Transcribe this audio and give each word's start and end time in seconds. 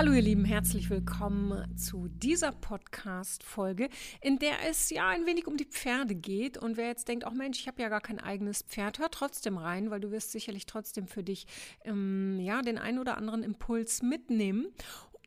Hallo 0.00 0.14
ihr 0.14 0.22
Lieben, 0.22 0.46
herzlich 0.46 0.88
willkommen 0.88 1.76
zu 1.76 2.08
dieser 2.08 2.52
Podcast-Folge, 2.52 3.90
in 4.22 4.38
der 4.38 4.54
es 4.66 4.88
ja 4.88 5.06
ein 5.10 5.26
wenig 5.26 5.46
um 5.46 5.58
die 5.58 5.66
Pferde 5.66 6.14
geht. 6.14 6.56
Und 6.56 6.78
wer 6.78 6.86
jetzt 6.86 7.06
denkt, 7.06 7.26
auch 7.26 7.34
Mensch, 7.34 7.60
ich 7.60 7.68
habe 7.68 7.82
ja 7.82 7.90
gar 7.90 8.00
kein 8.00 8.18
eigenes 8.18 8.62
Pferd, 8.62 8.98
hör 8.98 9.10
trotzdem 9.10 9.58
rein, 9.58 9.90
weil 9.90 10.00
du 10.00 10.10
wirst 10.10 10.32
sicherlich 10.32 10.64
trotzdem 10.64 11.06
für 11.06 11.22
dich 11.22 11.46
ähm, 11.84 12.40
ja 12.40 12.62
den 12.62 12.78
einen 12.78 12.98
oder 12.98 13.18
anderen 13.18 13.42
Impuls 13.42 14.00
mitnehmen. 14.00 14.68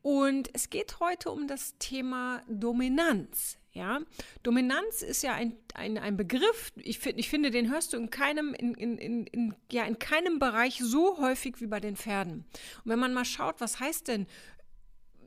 Und 0.01 0.49
es 0.53 0.71
geht 0.71 0.99
heute 0.99 1.29
um 1.29 1.47
das 1.47 1.77
Thema 1.77 2.41
Dominanz. 2.49 3.59
Ja, 3.73 4.01
Dominanz 4.43 5.01
ist 5.01 5.23
ja 5.23 5.33
ein, 5.33 5.57
ein, 5.73 5.97
ein 5.97 6.15
Begriff, 6.15 6.71
ich, 6.75 6.99
find, 6.99 7.17
ich 7.17 7.27
finde, 7.27 7.49
den 7.49 7.71
hörst 7.71 7.93
du 7.93 7.97
in 7.97 8.11
keinem, 8.11 8.53
in, 8.53 8.75
in, 8.75 8.99
in, 8.99 9.25
in, 9.25 9.55
ja, 9.71 9.83
in 9.85 9.97
keinem 9.97 10.37
Bereich 10.37 10.77
so 10.77 11.17
häufig 11.17 11.59
wie 11.59 11.65
bei 11.65 11.79
den 11.79 11.95
Pferden. 11.95 12.45
Und 12.83 12.91
wenn 12.91 12.99
man 12.99 13.15
mal 13.15 13.25
schaut, 13.25 13.61
was 13.61 13.79
heißt 13.79 14.09
denn 14.09 14.27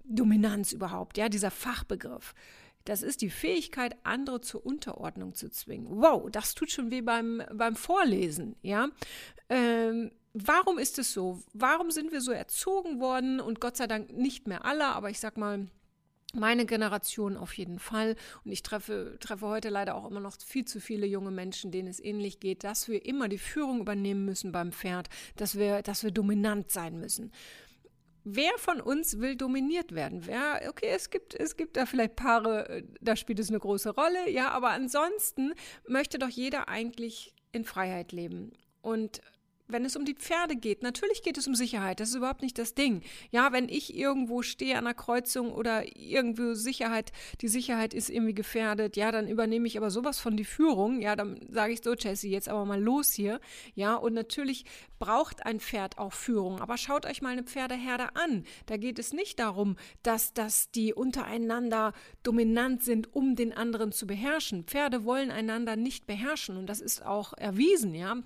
Dominanz 0.08 0.72
überhaupt, 0.72 1.18
ja, 1.18 1.28
dieser 1.28 1.50
Fachbegriff. 1.50 2.34
Das 2.84 3.02
ist 3.02 3.20
die 3.20 3.30
Fähigkeit, 3.30 3.96
andere 4.04 4.40
zur 4.40 4.64
Unterordnung 4.64 5.34
zu 5.34 5.50
zwingen. 5.50 5.88
Wow, 5.90 6.30
das 6.30 6.54
tut 6.54 6.70
schon 6.70 6.90
weh 6.90 7.00
beim, 7.00 7.42
beim 7.52 7.74
Vorlesen, 7.74 8.54
ja. 8.62 8.88
Ähm, 9.48 10.12
warum 10.34 10.78
ist 10.78 10.98
es 10.98 11.12
so? 11.12 11.42
Warum 11.52 11.90
sind 11.90 12.12
wir 12.12 12.20
so 12.20 12.30
erzogen 12.30 13.00
worden? 13.00 13.40
Und 13.40 13.60
Gott 13.60 13.76
sei 13.76 13.86
Dank 13.88 14.12
nicht 14.12 14.46
mehr 14.46 14.64
alle, 14.64 14.86
aber 14.86 15.10
ich 15.10 15.18
sag 15.18 15.36
mal, 15.36 15.66
meine 16.36 16.66
Generation 16.66 17.36
auf 17.36 17.54
jeden 17.54 17.78
Fall. 17.78 18.16
Und 18.44 18.52
ich 18.52 18.62
treffe, 18.62 19.16
treffe 19.20 19.46
heute 19.46 19.68
leider 19.68 19.94
auch 19.94 20.08
immer 20.08 20.20
noch 20.20 20.36
viel 20.40 20.64
zu 20.64 20.80
viele 20.80 21.06
junge 21.06 21.30
Menschen, 21.30 21.70
denen 21.70 21.88
es 21.88 22.00
ähnlich 22.00 22.40
geht, 22.40 22.64
dass 22.64 22.88
wir 22.88 23.04
immer 23.04 23.28
die 23.28 23.38
Führung 23.38 23.80
übernehmen 23.80 24.24
müssen 24.24 24.52
beim 24.52 24.72
Pferd, 24.72 25.08
dass 25.36 25.58
wir, 25.58 25.82
dass 25.82 26.04
wir 26.04 26.10
dominant 26.10 26.70
sein 26.70 26.98
müssen. 27.00 27.32
Wer 28.28 28.58
von 28.58 28.80
uns 28.80 29.20
will 29.20 29.36
dominiert 29.36 29.94
werden? 29.94 30.26
Wer, 30.26 30.62
okay, 30.68 30.88
es 30.88 31.10
gibt, 31.10 31.32
es 31.32 31.56
gibt 31.56 31.76
da 31.76 31.86
vielleicht 31.86 32.16
Paare, 32.16 32.68
äh, 32.68 32.82
da 33.00 33.14
spielt 33.14 33.38
es 33.38 33.50
eine 33.50 33.60
große 33.60 33.90
Rolle, 33.90 34.28
ja, 34.28 34.50
aber 34.50 34.70
ansonsten 34.70 35.54
möchte 35.86 36.18
doch 36.18 36.28
jeder 36.28 36.68
eigentlich 36.68 37.32
in 37.52 37.64
Freiheit 37.64 38.10
leben. 38.10 38.50
Und 38.82 39.20
wenn 39.68 39.84
es 39.84 39.96
um 39.96 40.04
die 40.04 40.14
Pferde 40.14 40.56
geht, 40.56 40.82
natürlich 40.82 41.22
geht 41.22 41.38
es 41.38 41.46
um 41.46 41.54
Sicherheit, 41.54 42.00
das 42.00 42.10
ist 42.10 42.14
überhaupt 42.14 42.42
nicht 42.42 42.58
das 42.58 42.74
Ding. 42.74 43.02
Ja, 43.30 43.52
wenn 43.52 43.68
ich 43.68 43.96
irgendwo 43.96 44.42
stehe 44.42 44.78
an 44.78 44.84
der 44.84 44.94
Kreuzung 44.94 45.52
oder 45.52 45.84
irgendwo 45.96 46.54
Sicherheit, 46.54 47.12
die 47.40 47.48
Sicherheit 47.48 47.94
ist 47.94 48.10
irgendwie 48.10 48.34
gefährdet, 48.34 48.96
ja, 48.96 49.10
dann 49.10 49.28
übernehme 49.28 49.66
ich 49.66 49.76
aber 49.76 49.90
sowas 49.90 50.18
von 50.20 50.36
die 50.36 50.44
Führung, 50.44 51.00
ja, 51.00 51.16
dann 51.16 51.40
sage 51.50 51.72
ich 51.72 51.80
so, 51.82 51.94
Jesse, 51.94 52.28
jetzt 52.28 52.48
aber 52.48 52.64
mal 52.64 52.80
los 52.80 53.12
hier, 53.12 53.40
ja, 53.74 53.94
und 53.94 54.14
natürlich 54.14 54.64
braucht 54.98 55.44
ein 55.44 55.60
Pferd 55.60 55.98
auch 55.98 56.12
Führung, 56.12 56.60
aber 56.60 56.76
schaut 56.76 57.06
euch 57.06 57.22
mal 57.22 57.30
eine 57.30 57.42
Pferdeherde 57.42 58.16
an. 58.16 58.44
Da 58.66 58.76
geht 58.76 58.98
es 58.98 59.12
nicht 59.12 59.38
darum, 59.38 59.76
dass, 60.02 60.32
dass 60.32 60.70
die 60.70 60.94
untereinander 60.94 61.92
dominant 62.22 62.82
sind, 62.82 63.14
um 63.14 63.36
den 63.36 63.52
anderen 63.52 63.92
zu 63.92 64.06
beherrschen. 64.06 64.64
Pferde 64.64 65.04
wollen 65.04 65.30
einander 65.30 65.76
nicht 65.76 66.06
beherrschen 66.06 66.56
und 66.56 66.66
das 66.66 66.80
ist 66.80 67.04
auch 67.04 67.34
erwiesen, 67.34 67.94
ja. 67.94 68.22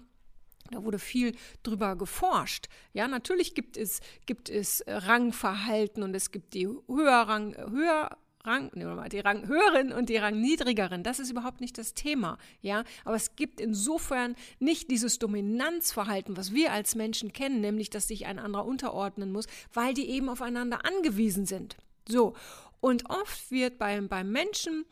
Da 0.71 0.85
wurde 0.85 0.99
viel 0.99 1.35
drüber 1.63 1.97
geforscht. 1.97 2.69
Ja, 2.93 3.09
natürlich 3.09 3.55
gibt 3.55 3.77
es, 3.77 4.01
gibt 4.27 4.49
es 4.49 4.85
Rangverhalten 4.87 6.03
und 6.03 6.15
es 6.15 6.31
gibt 6.31 6.55
die 6.55 6.67
Höherrang, 6.67 7.57
höher 7.71 8.17
Rang, 8.43 8.71
nehmen 8.75 8.91
wir 8.91 8.97
mal 8.97 9.09
die 9.11 9.21
Ranghöheren 9.21 9.93
und 9.93 10.09
die 10.09 10.17
Rangniedrigeren. 10.17 11.03
Das 11.03 11.19
ist 11.19 11.31
überhaupt 11.31 11.61
nicht 11.61 11.77
das 11.77 11.93
Thema, 11.93 12.39
ja. 12.63 12.85
Aber 13.05 13.17
es 13.17 13.37
gibt 13.37 13.61
insofern 13.61 14.35
nicht 14.59 14.91
dieses 14.91 15.19
Dominanzverhalten, 15.19 16.39
was 16.39 16.55
wir 16.55 16.73
als 16.73 16.95
Menschen 16.95 17.35
kennen, 17.35 17.61
nämlich, 17.61 17.91
dass 17.91 18.09
sich 18.09 18.25
ein 18.25 18.39
anderer 18.39 18.65
unterordnen 18.65 19.31
muss, 19.31 19.47
weil 19.75 19.93
die 19.93 20.09
eben 20.09 20.31
aufeinander 20.31 20.87
angewiesen 20.87 21.45
sind. 21.45 21.77
So. 22.09 22.35
Und 22.81 23.11
oft 23.11 23.51
wird 23.51 23.77
beim, 23.77 24.09
beim 24.09 24.33
Menschen 24.33 24.87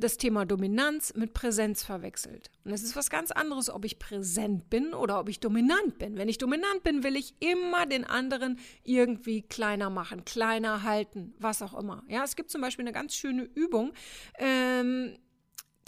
das 0.00 0.16
Thema 0.16 0.44
Dominanz 0.44 1.14
mit 1.14 1.32
Präsenz 1.34 1.82
verwechselt. 1.82 2.50
Und 2.64 2.72
es 2.72 2.82
ist 2.82 2.96
was 2.96 3.10
ganz 3.10 3.30
anderes, 3.30 3.70
ob 3.70 3.84
ich 3.84 3.98
präsent 3.98 4.70
bin 4.70 4.94
oder 4.94 5.20
ob 5.20 5.28
ich 5.28 5.40
dominant 5.40 5.98
bin. 5.98 6.16
Wenn 6.16 6.28
ich 6.28 6.38
dominant 6.38 6.82
bin, 6.82 7.04
will 7.04 7.16
ich 7.16 7.34
immer 7.40 7.86
den 7.86 8.04
anderen 8.04 8.58
irgendwie 8.84 9.42
kleiner 9.42 9.90
machen, 9.90 10.24
kleiner 10.24 10.82
halten, 10.82 11.34
was 11.38 11.62
auch 11.62 11.78
immer. 11.78 12.02
Ja, 12.08 12.24
es 12.24 12.36
gibt 12.36 12.50
zum 12.50 12.60
Beispiel 12.60 12.84
eine 12.84 12.92
ganz 12.92 13.14
schöne 13.14 13.42
Übung. 13.42 13.92
Ähm, 14.38 15.16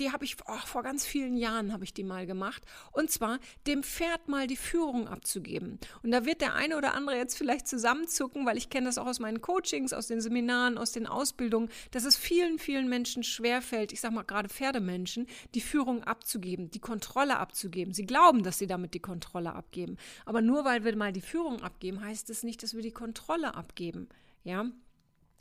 die 0.01 0.11
habe 0.11 0.25
ich 0.25 0.37
oh, 0.47 0.57
vor 0.65 0.83
ganz 0.83 1.05
vielen 1.05 1.37
Jahren 1.37 1.73
habe 1.73 1.85
ich 1.85 1.95
die 1.95 2.05
mal 2.05 2.27
gemacht 2.27 2.63
und 2.93 3.11
zwar 3.11 3.39
dem 3.67 3.83
Pferd 3.83 4.29
mal 4.29 4.47
die 4.47 4.57
Führung 4.57 5.09
abzugeben. 5.09 5.79
Und 6.03 6.11
da 6.11 6.25
wird 6.25 6.41
der 6.41 6.55
eine 6.55 6.77
oder 6.77 6.95
andere 6.95 7.17
jetzt 7.17 7.37
vielleicht 7.37 7.69
zusammenzucken, 7.69 8.47
weil 8.47 8.57
ich 8.57 8.71
kenne 8.71 8.87
das 8.87 8.99
auch 8.99 9.07
aus 9.07 9.21
meinen 9.21 9.41
Coachings, 9.41 9.93
aus 9.93 10.07
den 10.07 10.21
Seminaren, 10.21 10.79
aus 10.79 10.93
den 10.93 11.07
Ausbildungen, 11.07 11.69
dass 11.91 12.05
es 12.05 12.17
vielen 12.17 12.59
vielen 12.59 12.89
Menschen 12.89 13.23
schwerfällt, 13.23 13.93
ich 13.93 14.01
sage 14.01 14.15
mal 14.15 14.23
gerade 14.23 14.49
Pferdemenschen, 14.49 15.27
die 15.55 15.61
Führung 15.61 16.05
abzugeben, 16.05 16.71
die 16.71 16.81
Kontrolle 16.81 17.39
abzugeben. 17.39 17.93
Sie 17.93 18.07
glauben, 18.07 18.43
dass 18.43 18.59
sie 18.59 18.67
damit 18.67 18.95
die 18.95 19.01
Kontrolle 19.01 19.53
abgeben, 19.53 19.97
aber 20.25 20.43
nur 20.43 20.65
weil 20.65 20.85
wir 20.85 20.97
mal 20.97 21.13
die 21.13 21.21
Führung 21.21 21.63
abgeben, 21.63 22.03
heißt 22.03 22.31
es 22.31 22.43
nicht, 22.43 22.63
dass 22.63 22.75
wir 22.75 22.83
die 22.83 22.93
Kontrolle 22.93 23.55
abgeben. 23.55 24.09
Ja, 24.45 24.67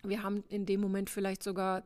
wir 0.03 0.23
haben 0.23 0.43
in 0.49 0.65
dem 0.65 0.81
Moment 0.81 1.09
vielleicht 1.09 1.43
sogar 1.43 1.83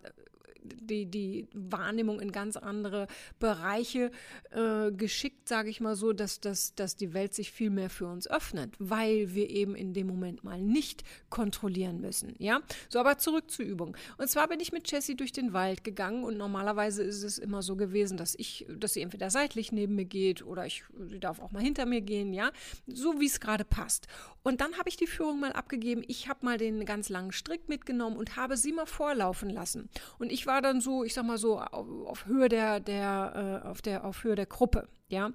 die, 0.73 1.05
die 1.05 1.47
Wahrnehmung 1.53 2.19
in 2.19 2.31
ganz 2.31 2.57
andere 2.57 3.07
Bereiche 3.39 4.11
äh, 4.51 4.91
geschickt, 4.91 5.47
sage 5.47 5.69
ich 5.69 5.81
mal 5.81 5.95
so, 5.95 6.13
dass, 6.13 6.39
dass, 6.39 6.75
dass 6.75 6.95
die 6.95 7.13
Welt 7.13 7.33
sich 7.33 7.51
viel 7.51 7.69
mehr 7.69 7.89
für 7.89 8.07
uns 8.07 8.27
öffnet, 8.27 8.73
weil 8.79 9.33
wir 9.33 9.49
eben 9.49 9.75
in 9.75 9.93
dem 9.93 10.07
Moment 10.07 10.43
mal 10.43 10.61
nicht 10.61 11.03
kontrollieren 11.29 12.01
müssen. 12.01 12.35
Ja, 12.39 12.61
so 12.89 12.99
aber 12.99 13.17
zurück 13.17 13.49
zur 13.51 13.65
Übung. 13.65 13.95
Und 14.17 14.29
zwar 14.29 14.47
bin 14.47 14.59
ich 14.59 14.71
mit 14.71 14.91
Jessie 14.91 15.15
durch 15.15 15.31
den 15.31 15.53
Wald 15.53 15.83
gegangen 15.83 16.23
und 16.23 16.37
normalerweise 16.37 17.03
ist 17.03 17.23
es 17.23 17.37
immer 17.37 17.61
so 17.61 17.75
gewesen, 17.75 18.17
dass 18.17 18.35
ich, 18.35 18.65
dass 18.69 18.93
sie 18.93 19.01
entweder 19.01 19.29
seitlich 19.29 19.71
neben 19.71 19.95
mir 19.95 20.05
geht 20.05 20.45
oder 20.45 20.65
ich, 20.65 20.83
sie 21.07 21.19
darf 21.19 21.39
auch 21.39 21.51
mal 21.51 21.61
hinter 21.61 21.85
mir 21.85 22.01
gehen, 22.01 22.33
ja, 22.33 22.51
so 22.87 23.19
wie 23.19 23.25
es 23.25 23.39
gerade 23.39 23.65
passt. 23.65 24.07
Und 24.43 24.61
dann 24.61 24.77
habe 24.77 24.89
ich 24.89 24.95
die 24.95 25.07
Führung 25.07 25.39
mal 25.39 25.53
abgegeben. 25.53 26.03
Ich 26.07 26.29
habe 26.29 26.45
mal 26.45 26.57
den 26.57 26.85
ganz 26.85 27.09
langen 27.09 27.31
Strick 27.31 27.67
mitgenommen 27.67 28.15
und 28.15 28.35
habe 28.35 28.57
sie 28.57 28.71
mal 28.71 28.85
vorlaufen 28.85 29.49
lassen. 29.49 29.89
Und 30.19 30.31
ich 30.31 30.45
war 30.45 30.54
war 30.55 30.61
dann 30.61 30.79
so, 30.79 31.03
ich 31.03 31.13
sag 31.13 31.25
mal 31.25 31.37
so, 31.37 31.59
auf, 31.59 31.85
auf 32.05 32.25
Höhe 32.27 32.47
der, 32.47 32.79
der, 32.79 33.61
äh, 33.65 33.67
auf 33.67 33.81
der, 33.81 34.05
auf 34.05 34.23
Höhe 34.23 34.35
der 34.35 34.45
Gruppe, 34.45 34.87
ja. 35.09 35.31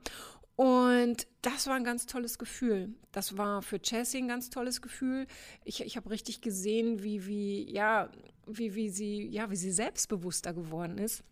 Und 0.56 1.26
das 1.42 1.66
war 1.66 1.75
ein 1.75 1.84
ganz 1.84 2.06
tolles 2.06 2.38
Gefühl. 2.38 2.94
Das 3.12 3.36
war 3.36 3.60
für 3.60 3.78
Jessie 3.84 4.19
ein 4.19 4.28
ganz 4.28 4.48
tolles 4.48 4.81
Gefühl. 4.81 5.26
Ich, 5.62 5.82
ich 5.82 5.98
habe 5.98 6.08
richtig 6.08 6.41
gesehen, 6.41 7.03
wie, 7.03 7.26
wie, 7.26 7.70
ja, 7.70 8.10
wie, 8.47 8.75
wie 8.75 8.88
sie, 8.88 9.26
ja, 9.28 9.50
wie 9.50 9.56
sie 9.56 9.72
selbstbewusster 9.72 10.54
geworden 10.54 10.97
ist, 10.97 11.22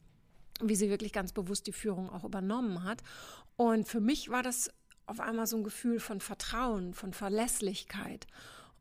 wie 0.63 0.77
sie 0.77 0.91
wirklich 0.91 1.15
ganz 1.15 1.33
bewusst 1.33 1.67
die 1.67 1.73
Führung 1.73 2.11
auch 2.11 2.25
übernommen 2.25 2.85
hat. 2.85 3.03
Und 3.57 3.89
für 3.89 4.01
mich 4.01 4.29
war 4.29 4.43
das 4.43 4.71
auf 5.07 5.21
einmal 5.21 5.47
so 5.47 5.57
ein 5.57 5.65
Gefühl 5.65 5.99
von 5.99 6.21
Vertrauen, 6.21 6.93
von 6.93 7.15
Verlässlichkeit. 7.15 8.27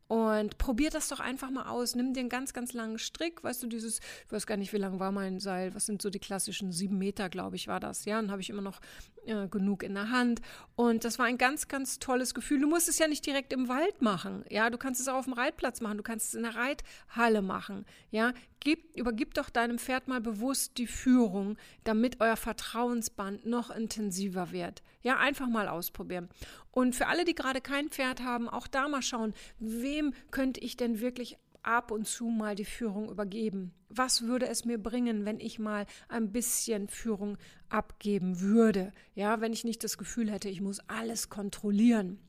Und 0.07 0.57
probier 0.57 0.89
das 0.89 1.09
doch 1.09 1.19
einfach 1.19 1.49
mal 1.49 1.67
aus. 1.69 1.95
Nimm 1.95 2.13
dir 2.13 2.21
einen 2.21 2.29
ganz, 2.29 2.53
ganz 2.53 2.73
langen 2.73 2.97
Strick. 2.97 3.43
Weißt 3.43 3.61
du, 3.61 3.67
dieses, 3.67 3.99
ich 4.25 4.31
weiß 4.31 4.47
gar 4.47 4.55
nicht, 4.55 4.71
wie 4.71 4.77
lang 4.77 4.99
war 4.99 5.11
mein 5.11 5.39
Seil. 5.39 5.75
Was 5.75 5.85
sind 5.85 6.01
so 6.01 6.09
die 6.09 6.19
klassischen 6.19 6.71
sieben 6.71 6.97
Meter, 6.97 7.29
glaube 7.29 7.57
ich, 7.57 7.67
war 7.67 7.81
das. 7.81 8.05
Ja, 8.05 8.21
dann 8.21 8.31
habe 8.31 8.41
ich 8.41 8.49
immer 8.49 8.61
noch 8.61 8.79
äh, 9.25 9.47
genug 9.49 9.83
in 9.83 9.95
der 9.95 10.09
Hand. 10.09 10.41
Und 10.75 11.03
das 11.03 11.19
war 11.19 11.25
ein 11.25 11.37
ganz, 11.37 11.67
ganz 11.67 11.99
tolles 11.99 12.33
Gefühl. 12.33 12.61
Du 12.61 12.67
musst 12.67 12.87
es 12.87 12.99
ja 12.99 13.07
nicht 13.07 13.25
direkt 13.25 13.51
im 13.51 13.67
Wald 13.67 14.01
machen. 14.01 14.45
Ja, 14.49 14.69
du 14.69 14.77
kannst 14.77 15.01
es 15.01 15.09
auch 15.09 15.15
auf 15.15 15.25
dem 15.25 15.33
Reitplatz 15.33 15.81
machen. 15.81 15.97
Du 15.97 16.03
kannst 16.03 16.29
es 16.29 16.33
in 16.35 16.43
der 16.43 16.55
Reithalle 16.55 17.41
machen. 17.41 17.85
Ja, 18.09 18.33
Gib, 18.59 18.95
übergib 18.97 19.33
doch 19.33 19.49
deinem 19.49 19.77
Pferd 19.77 20.07
mal 20.07 20.19
bewusst 20.19 20.77
die 20.77 20.87
Führung, 20.87 21.57
damit 21.83 22.19
euer 22.19 22.35
Vertrauensband 22.35 23.45
noch 23.45 23.69
intensiver 23.69 24.51
wird. 24.51 24.81
Ja, 25.07 25.19
einfach 25.19 25.47
mal 25.47 25.69
ausprobieren. 25.69 26.27
Und 26.69 26.93
für 26.93 27.07
alle, 27.07 27.23
die 27.23 27.33
gerade 27.33 27.61
kein 27.61 27.87
Pferd 27.87 28.21
haben, 28.23 28.49
auch 28.49 28.67
da 28.67 28.89
mal 28.89 29.01
schauen, 29.01 29.33
wem 29.57 30.13
könnte 30.31 30.59
ich 30.59 30.75
denn 30.75 30.99
wirklich 30.99 31.37
ab 31.63 31.91
und 31.91 32.05
zu 32.05 32.25
mal 32.25 32.55
die 32.55 32.65
Führung 32.65 33.09
übergeben? 33.09 33.73
Was 33.87 34.23
würde 34.23 34.49
es 34.49 34.65
mir 34.65 34.77
bringen, 34.77 35.23
wenn 35.23 35.39
ich 35.39 35.59
mal 35.59 35.85
ein 36.09 36.33
bisschen 36.33 36.89
Führung 36.89 37.37
abgeben 37.69 38.41
würde? 38.41 38.91
Ja, 39.15 39.39
wenn 39.39 39.53
ich 39.53 39.63
nicht 39.63 39.81
das 39.85 39.97
Gefühl 39.97 40.29
hätte, 40.29 40.49
ich 40.49 40.59
muss 40.59 40.81
alles 40.89 41.29
kontrollieren. 41.29 42.19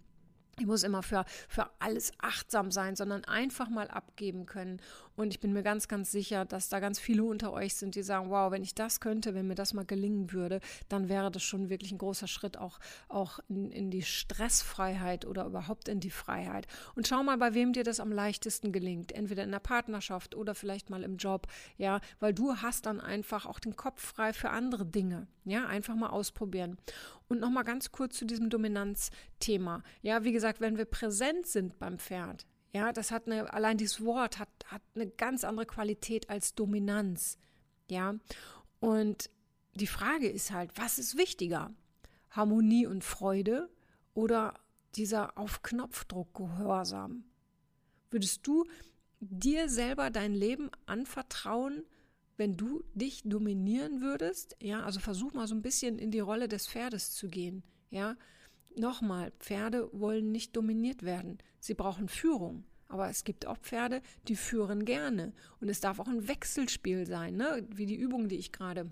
Ich 0.60 0.66
muss 0.66 0.84
immer 0.84 1.02
für, 1.02 1.24
für 1.48 1.68
alles 1.80 2.12
achtsam 2.18 2.70
sein, 2.70 2.94
sondern 2.94 3.24
einfach 3.24 3.68
mal 3.68 3.88
abgeben 3.88 4.46
können 4.46 4.80
Und 5.18 5.34
ich 5.34 5.40
bin 5.40 5.52
mir 5.52 5.64
ganz, 5.64 5.88
ganz 5.88 6.12
sicher, 6.12 6.44
dass 6.44 6.68
da 6.68 6.78
ganz 6.78 7.00
viele 7.00 7.24
unter 7.24 7.52
euch 7.52 7.74
sind, 7.74 7.96
die 7.96 8.04
sagen, 8.04 8.30
wow, 8.30 8.52
wenn 8.52 8.62
ich 8.62 8.76
das 8.76 9.00
könnte, 9.00 9.34
wenn 9.34 9.48
mir 9.48 9.56
das 9.56 9.74
mal 9.74 9.84
gelingen 9.84 10.32
würde, 10.32 10.60
dann 10.88 11.08
wäre 11.08 11.32
das 11.32 11.42
schon 11.42 11.70
wirklich 11.70 11.90
ein 11.90 11.98
großer 11.98 12.28
Schritt 12.28 12.56
auch, 12.56 12.78
auch 13.08 13.40
in, 13.48 13.72
in 13.72 13.90
die 13.90 14.02
Stressfreiheit 14.02 15.24
oder 15.24 15.44
überhaupt 15.46 15.88
in 15.88 15.98
die 15.98 16.12
Freiheit. 16.12 16.68
Und 16.94 17.08
schau 17.08 17.24
mal, 17.24 17.36
bei 17.36 17.52
wem 17.52 17.72
dir 17.72 17.82
das 17.82 17.98
am 17.98 18.12
leichtesten 18.12 18.70
gelingt. 18.70 19.10
Entweder 19.10 19.42
in 19.42 19.50
der 19.50 19.58
Partnerschaft 19.58 20.36
oder 20.36 20.54
vielleicht 20.54 20.88
mal 20.88 21.02
im 21.02 21.16
Job. 21.16 21.48
Ja, 21.78 22.00
weil 22.20 22.32
du 22.32 22.54
hast 22.54 22.86
dann 22.86 23.00
einfach 23.00 23.44
auch 23.44 23.58
den 23.58 23.74
Kopf 23.74 24.00
frei 24.00 24.32
für 24.32 24.50
andere 24.50 24.86
Dinge. 24.86 25.26
Ja, 25.44 25.66
einfach 25.66 25.96
mal 25.96 26.10
ausprobieren. 26.10 26.78
Und 27.26 27.40
nochmal 27.40 27.64
ganz 27.64 27.90
kurz 27.90 28.18
zu 28.18 28.24
diesem 28.24 28.50
Dominanzthema. 28.50 29.82
Ja, 30.00 30.22
wie 30.22 30.32
gesagt, 30.32 30.60
wenn 30.60 30.78
wir 30.78 30.84
präsent 30.84 31.48
sind 31.48 31.80
beim 31.80 31.98
Pferd, 31.98 32.46
ja, 32.72 32.92
das 32.92 33.10
hat 33.10 33.26
eine, 33.26 33.52
allein 33.52 33.78
dieses 33.78 34.04
Wort 34.04 34.38
hat, 34.38 34.48
hat 34.66 34.82
eine 34.94 35.08
ganz 35.08 35.44
andere 35.44 35.66
Qualität 35.66 36.28
als 36.28 36.54
Dominanz. 36.54 37.38
Ja, 37.90 38.14
und 38.80 39.30
die 39.74 39.86
Frage 39.86 40.28
ist 40.28 40.50
halt, 40.50 40.70
was 40.76 40.98
ist 40.98 41.16
wichtiger? 41.16 41.72
Harmonie 42.30 42.86
und 42.86 43.04
Freude 43.04 43.70
oder 44.14 44.54
dieser 44.94 45.38
auf 45.38 45.62
Knopfdruck 45.62 46.34
Gehorsam? 46.34 47.24
Würdest 48.10 48.46
du 48.46 48.64
dir 49.20 49.68
selber 49.68 50.10
dein 50.10 50.34
Leben 50.34 50.70
anvertrauen, 50.86 51.84
wenn 52.36 52.56
du 52.56 52.84
dich 52.94 53.22
dominieren 53.24 54.00
würdest? 54.00 54.56
Ja, 54.60 54.84
also 54.84 55.00
versuch 55.00 55.32
mal 55.32 55.46
so 55.46 55.54
ein 55.54 55.62
bisschen 55.62 55.98
in 55.98 56.10
die 56.10 56.20
Rolle 56.20 56.48
des 56.48 56.68
Pferdes 56.68 57.12
zu 57.12 57.28
gehen. 57.28 57.62
Ja, 57.90 58.16
Nochmal, 58.78 59.32
Pferde 59.40 59.88
wollen 59.92 60.30
nicht 60.30 60.56
dominiert 60.56 61.02
werden. 61.02 61.38
Sie 61.60 61.74
brauchen 61.74 62.08
Führung. 62.08 62.64
Aber 62.88 63.10
es 63.10 63.24
gibt 63.24 63.46
auch 63.46 63.58
Pferde, 63.58 64.00
die 64.28 64.36
führen 64.36 64.84
gerne. 64.84 65.32
Und 65.60 65.68
es 65.68 65.80
darf 65.80 65.98
auch 65.98 66.08
ein 66.08 66.26
Wechselspiel 66.26 67.06
sein, 67.06 67.36
ne? 67.36 67.66
wie 67.74 67.86
die 67.86 67.96
Übung, 67.96 68.28
die 68.28 68.38
ich 68.38 68.50
gerade 68.50 68.90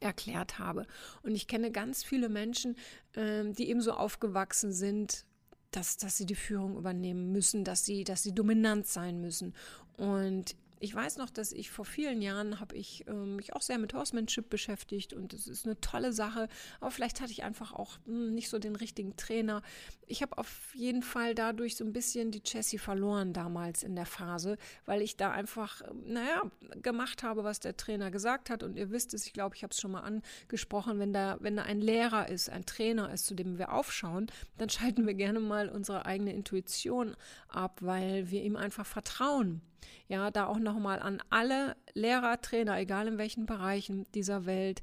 erklärt 0.00 0.58
habe. 0.58 0.86
Und 1.22 1.34
ich 1.34 1.46
kenne 1.46 1.70
ganz 1.70 2.02
viele 2.02 2.28
Menschen, 2.28 2.76
äh, 3.12 3.44
die 3.52 3.68
ebenso 3.70 3.92
aufgewachsen 3.92 4.72
sind, 4.72 5.24
dass, 5.70 5.96
dass 5.96 6.16
sie 6.16 6.26
die 6.26 6.34
Führung 6.34 6.76
übernehmen 6.76 7.30
müssen, 7.32 7.64
dass 7.64 7.84
sie, 7.84 8.04
dass 8.04 8.22
sie 8.22 8.34
dominant 8.34 8.86
sein 8.86 9.20
müssen. 9.20 9.54
Und 9.96 10.56
ich 10.82 10.92
weiß 10.92 11.16
noch, 11.18 11.30
dass 11.30 11.52
ich 11.52 11.70
vor 11.70 11.84
vielen 11.84 12.20
Jahren 12.20 12.58
habe 12.58 12.74
ich 12.74 13.06
äh, 13.06 13.12
mich 13.12 13.54
auch 13.54 13.62
sehr 13.62 13.78
mit 13.78 13.94
Horsemanship 13.94 14.50
beschäftigt 14.50 15.12
und 15.12 15.32
das 15.32 15.46
ist 15.46 15.64
eine 15.64 15.80
tolle 15.80 16.12
Sache. 16.12 16.48
Aber 16.80 16.90
vielleicht 16.90 17.20
hatte 17.20 17.30
ich 17.30 17.44
einfach 17.44 17.72
auch 17.72 17.98
mh, 18.04 18.14
hm, 18.14 18.34
nicht 18.34 18.50
so 18.50 18.58
den 18.58 18.74
richtigen 18.74 19.16
Trainer. 19.16 19.62
Ich 20.08 20.22
habe 20.22 20.36
auf 20.38 20.74
jeden 20.74 21.04
Fall 21.04 21.36
dadurch 21.36 21.76
so 21.76 21.84
ein 21.84 21.92
bisschen 21.92 22.32
die 22.32 22.42
Jessie 22.44 22.78
verloren 22.78 23.32
damals 23.32 23.84
in 23.84 23.94
der 23.94 24.06
Phase, 24.06 24.58
weil 24.84 25.02
ich 25.02 25.16
da 25.16 25.30
einfach, 25.30 25.82
naja, 26.04 26.42
gemacht 26.82 27.22
habe, 27.22 27.44
was 27.44 27.60
der 27.60 27.76
Trainer 27.76 28.10
gesagt 28.10 28.50
hat. 28.50 28.64
Und 28.64 28.76
ihr 28.76 28.90
wisst 28.90 29.14
es, 29.14 29.24
ich 29.24 29.32
glaube, 29.32 29.54
ich 29.54 29.62
habe 29.62 29.70
es 29.70 29.80
schon 29.80 29.92
mal 29.92 30.00
angesprochen, 30.00 30.98
wenn 30.98 31.12
da, 31.12 31.36
wenn 31.38 31.54
da 31.54 31.62
ein 31.62 31.80
Lehrer 31.80 32.28
ist, 32.28 32.50
ein 32.50 32.66
Trainer 32.66 33.12
ist, 33.12 33.26
zu 33.26 33.36
dem 33.36 33.56
wir 33.56 33.72
aufschauen, 33.72 34.26
dann 34.58 34.68
schalten 34.68 35.06
wir 35.06 35.14
gerne 35.14 35.38
mal 35.38 35.68
unsere 35.68 36.06
eigene 36.06 36.32
Intuition 36.32 37.14
ab, 37.46 37.78
weil 37.82 38.32
wir 38.32 38.42
ihm 38.42 38.56
einfach 38.56 38.84
vertrauen. 38.84 39.62
Ja, 40.08 40.30
da 40.30 40.46
auch 40.46 40.58
nochmal 40.58 41.00
an 41.00 41.22
alle 41.30 41.76
Lehrer, 41.94 42.40
Trainer, 42.40 42.78
egal 42.78 43.08
in 43.08 43.18
welchen 43.18 43.46
Bereichen 43.46 44.06
dieser 44.14 44.46
Welt, 44.46 44.82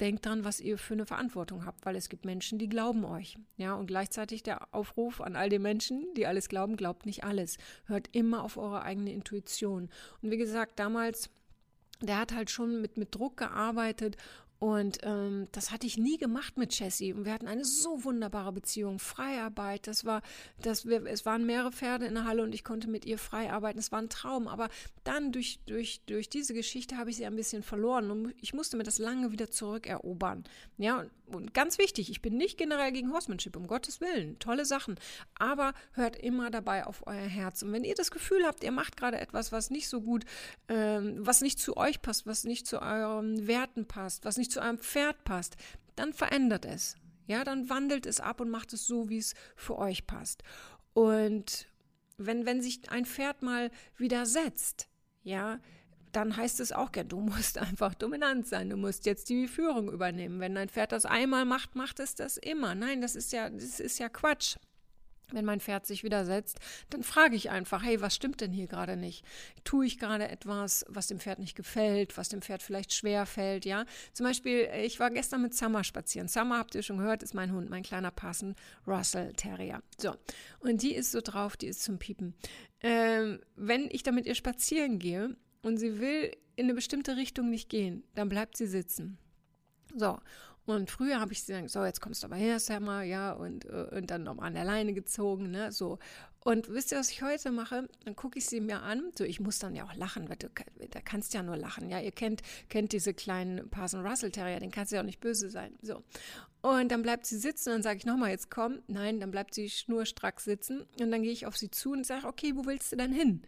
denkt 0.00 0.26
dran, 0.26 0.44
was 0.44 0.60
ihr 0.60 0.78
für 0.78 0.94
eine 0.94 1.06
Verantwortung 1.06 1.64
habt, 1.66 1.84
weil 1.84 1.96
es 1.96 2.08
gibt 2.08 2.24
Menschen, 2.24 2.58
die 2.58 2.68
glauben 2.68 3.04
euch. 3.04 3.36
Ja, 3.56 3.74
und 3.74 3.86
gleichzeitig 3.86 4.42
der 4.42 4.72
Aufruf 4.72 5.20
an 5.20 5.36
all 5.36 5.48
die 5.48 5.58
Menschen, 5.58 6.06
die 6.16 6.26
alles 6.26 6.48
glauben, 6.48 6.76
glaubt 6.76 7.06
nicht 7.06 7.24
alles. 7.24 7.58
Hört 7.86 8.08
immer 8.12 8.44
auf 8.44 8.56
eure 8.56 8.82
eigene 8.82 9.12
Intuition. 9.12 9.88
Und 10.22 10.30
wie 10.30 10.38
gesagt, 10.38 10.78
damals 10.78 11.30
der 12.00 12.18
hat 12.18 12.32
halt 12.32 12.50
schon 12.50 12.80
mit, 12.80 12.96
mit 12.96 13.14
Druck 13.14 13.36
gearbeitet 13.36 14.16
und 14.60 14.98
ähm, 15.02 15.46
das 15.52 15.70
hatte 15.70 15.86
ich 15.86 15.98
nie 15.98 16.18
gemacht 16.18 16.56
mit 16.56 16.76
Jessie. 16.76 17.12
Und 17.12 17.24
wir 17.24 17.32
hatten 17.32 17.46
eine 17.46 17.64
so 17.64 18.02
wunderbare 18.02 18.52
Beziehung. 18.52 18.98
Freiarbeit, 18.98 19.86
das 19.86 20.04
war, 20.04 20.20
das 20.60 20.84
wir, 20.84 21.06
es 21.06 21.24
waren 21.24 21.46
mehrere 21.46 21.70
Pferde 21.70 22.06
in 22.06 22.14
der 22.14 22.24
Halle 22.24 22.42
und 22.42 22.52
ich 22.52 22.64
konnte 22.64 22.88
mit 22.88 23.04
ihr 23.04 23.18
frei 23.18 23.52
arbeiten. 23.52 23.78
Es 23.78 23.92
war 23.92 24.00
ein 24.00 24.08
Traum. 24.08 24.48
Aber 24.48 24.68
dann 25.04 25.30
durch, 25.30 25.60
durch, 25.66 26.00
durch 26.06 26.28
diese 26.28 26.54
Geschichte 26.54 26.96
habe 26.96 27.10
ich 27.10 27.16
sie 27.16 27.26
ein 27.26 27.36
bisschen 27.36 27.62
verloren 27.62 28.10
und 28.10 28.34
ich 28.40 28.52
musste 28.52 28.76
mir 28.76 28.82
das 28.82 28.98
lange 28.98 29.30
wieder 29.30 29.48
zurückerobern. 29.48 30.42
Ja, 30.76 31.00
und, 31.00 31.10
und 31.32 31.54
ganz 31.54 31.78
wichtig, 31.78 32.10
ich 32.10 32.20
bin 32.20 32.36
nicht 32.36 32.58
generell 32.58 32.90
gegen 32.90 33.12
Horsemanship, 33.12 33.54
um 33.56 33.68
Gottes 33.68 34.00
Willen. 34.00 34.40
Tolle 34.40 34.64
Sachen. 34.64 34.96
Aber 35.38 35.72
hört 35.92 36.16
immer 36.16 36.50
dabei 36.50 36.84
auf 36.84 37.06
euer 37.06 37.14
Herz. 37.14 37.62
Und 37.62 37.72
wenn 37.72 37.84
ihr 37.84 37.94
das 37.94 38.10
Gefühl 38.10 38.44
habt, 38.44 38.64
ihr 38.64 38.72
macht 38.72 38.96
gerade 38.96 39.20
etwas, 39.20 39.52
was 39.52 39.70
nicht 39.70 39.88
so 39.88 40.00
gut, 40.00 40.24
ähm, 40.68 41.14
was 41.20 41.42
nicht 41.42 41.60
zu 41.60 41.76
euch 41.76 42.02
passt, 42.02 42.26
was 42.26 42.42
nicht 42.42 42.66
zu 42.66 42.82
euren 42.82 43.46
Werten 43.46 43.86
passt, 43.86 44.24
was 44.24 44.36
nicht 44.36 44.47
nicht 44.48 44.52
zu 44.52 44.60
einem 44.60 44.78
Pferd 44.78 45.24
passt, 45.24 45.56
dann 45.96 46.12
verändert 46.12 46.64
es. 46.64 46.96
Ja, 47.26 47.44
dann 47.44 47.68
wandelt 47.68 48.06
es 48.06 48.20
ab 48.20 48.40
und 48.40 48.48
macht 48.48 48.72
es 48.72 48.86
so, 48.86 49.10
wie 49.10 49.18
es 49.18 49.34
für 49.54 49.76
euch 49.76 50.06
passt. 50.06 50.42
Und 50.94 51.68
wenn, 52.16 52.46
wenn 52.46 52.62
sich 52.62 52.90
ein 52.90 53.04
Pferd 53.04 53.42
mal 53.42 53.70
widersetzt, 53.98 54.88
ja, 55.22 55.60
dann 56.12 56.36
heißt 56.36 56.60
es 56.60 56.72
auch, 56.72 56.90
ja, 56.96 57.04
du 57.04 57.20
musst 57.20 57.58
einfach 57.68 57.94
dominant 57.94 58.46
sein, 58.46 58.70
du 58.70 58.76
musst 58.76 59.04
jetzt 59.04 59.28
die 59.28 59.46
Führung 59.46 59.92
übernehmen. 59.92 60.40
Wenn 60.40 60.56
ein 60.56 60.70
Pferd 60.70 60.92
das 60.92 61.04
einmal 61.04 61.44
macht, 61.44 61.74
macht 61.76 62.00
es 62.00 62.14
das 62.14 62.38
immer. 62.38 62.74
Nein, 62.74 63.02
das 63.02 63.14
ist 63.14 63.32
ja, 63.32 63.50
das 63.50 63.78
ist 63.80 63.98
ja 63.98 64.08
Quatsch 64.08 64.56
wenn 65.32 65.44
mein 65.44 65.60
Pferd 65.60 65.86
sich 65.86 66.04
widersetzt, 66.04 66.58
dann 66.90 67.02
frage 67.02 67.36
ich 67.36 67.50
einfach, 67.50 67.82
hey, 67.82 68.00
was 68.00 68.14
stimmt 68.14 68.40
denn 68.40 68.52
hier 68.52 68.66
gerade 68.66 68.96
nicht? 68.96 69.24
Tue 69.64 69.86
ich 69.86 69.98
gerade 69.98 70.28
etwas, 70.28 70.84
was 70.88 71.06
dem 71.06 71.20
Pferd 71.20 71.38
nicht 71.38 71.56
gefällt, 71.56 72.16
was 72.16 72.28
dem 72.28 72.42
Pferd 72.42 72.62
vielleicht 72.62 72.92
schwer 72.92 73.26
fällt, 73.26 73.64
ja? 73.64 73.84
Zum 74.12 74.24
Beispiel, 74.24 74.68
ich 74.82 75.00
war 75.00 75.10
gestern 75.10 75.42
mit 75.42 75.54
Summer 75.54 75.84
spazieren. 75.84 76.28
Summer, 76.28 76.58
habt 76.58 76.74
ihr 76.74 76.82
schon 76.82 76.98
gehört, 76.98 77.22
ist 77.22 77.34
mein 77.34 77.52
Hund, 77.52 77.70
mein 77.70 77.82
kleiner 77.82 78.10
Passen 78.10 78.54
Russell 78.86 79.32
Terrier. 79.34 79.82
So, 79.98 80.14
und 80.60 80.82
die 80.82 80.94
ist 80.94 81.12
so 81.12 81.20
drauf, 81.20 81.56
die 81.56 81.66
ist 81.66 81.82
zum 81.82 81.98
Piepen. 81.98 82.34
Ähm, 82.80 83.40
wenn 83.56 83.88
ich 83.90 84.02
da 84.02 84.12
mit 84.12 84.26
ihr 84.26 84.34
spazieren 84.34 84.98
gehe 84.98 85.36
und 85.62 85.78
sie 85.78 85.98
will 86.00 86.32
in 86.56 86.66
eine 86.66 86.74
bestimmte 86.74 87.16
Richtung 87.16 87.50
nicht 87.50 87.68
gehen, 87.68 88.04
dann 88.14 88.28
bleibt 88.28 88.56
sie 88.56 88.66
sitzen. 88.66 89.18
So, 89.94 90.18
und 90.68 90.90
früher 90.90 91.18
habe 91.18 91.32
ich 91.32 91.42
sie 91.42 91.52
gesagt, 91.52 91.70
so, 91.70 91.84
jetzt 91.84 92.00
kommst 92.00 92.22
du 92.22 92.26
aber 92.26 92.36
her, 92.36 92.60
Sammer, 92.60 93.02
ja, 93.02 93.32
und, 93.32 93.64
äh, 93.64 93.88
und 93.96 94.10
dann 94.10 94.22
nochmal 94.22 94.48
an 94.48 94.54
der 94.54 94.64
Leine 94.64 94.92
gezogen, 94.92 95.50
ne, 95.50 95.72
so. 95.72 95.98
Und 96.44 96.68
wisst 96.68 96.92
ihr, 96.92 96.98
was 96.98 97.10
ich 97.10 97.22
heute 97.22 97.50
mache? 97.50 97.88
Dann 98.04 98.16
gucke 98.16 98.38
ich 98.38 98.46
sie 98.46 98.60
mir 98.60 98.82
an. 98.82 99.10
So, 99.16 99.24
ich 99.24 99.40
muss 99.40 99.58
dann 99.58 99.74
ja 99.74 99.84
auch 99.84 99.94
lachen, 99.94 100.28
weil 100.28 100.36
du 100.36 100.48
da 100.90 101.00
kannst 101.00 101.34
ja 101.34 101.42
nur 101.42 101.56
lachen. 101.56 101.90
Ja, 101.90 102.00
ihr 102.00 102.12
kennt, 102.12 102.42
kennt 102.68 102.92
diese 102.92 103.12
kleinen 103.12 103.68
Parson 103.68 104.06
Russell 104.06 104.30
Terrier, 104.30 104.60
den 104.60 104.70
kannst 104.70 104.92
du 104.92 104.96
ja 104.96 105.02
auch 105.02 105.06
nicht 105.06 105.20
böse 105.20 105.50
sein. 105.50 105.76
So. 105.82 106.02
Und 106.62 106.90
dann 106.90 107.02
bleibt 107.02 107.26
sie 107.26 107.38
sitzen 107.38 107.70
dann 107.70 107.82
sage 107.82 107.98
ich 107.98 108.06
nochmal, 108.06 108.30
jetzt 108.30 108.50
komm. 108.50 108.80
Nein, 108.86 109.20
dann 109.20 109.30
bleibt 109.30 109.52
sie 109.52 109.68
schnurstracks 109.68 110.44
sitzen. 110.44 110.86
Und 111.00 111.10
dann 111.10 111.22
gehe 111.22 111.32
ich 111.32 111.46
auf 111.46 111.56
sie 111.56 111.70
zu 111.70 111.92
und 111.92 112.06
sage, 112.06 112.26
okay, 112.26 112.52
wo 112.54 112.66
willst 112.66 112.92
du 112.92 112.96
denn 112.96 113.12
hin? 113.12 113.42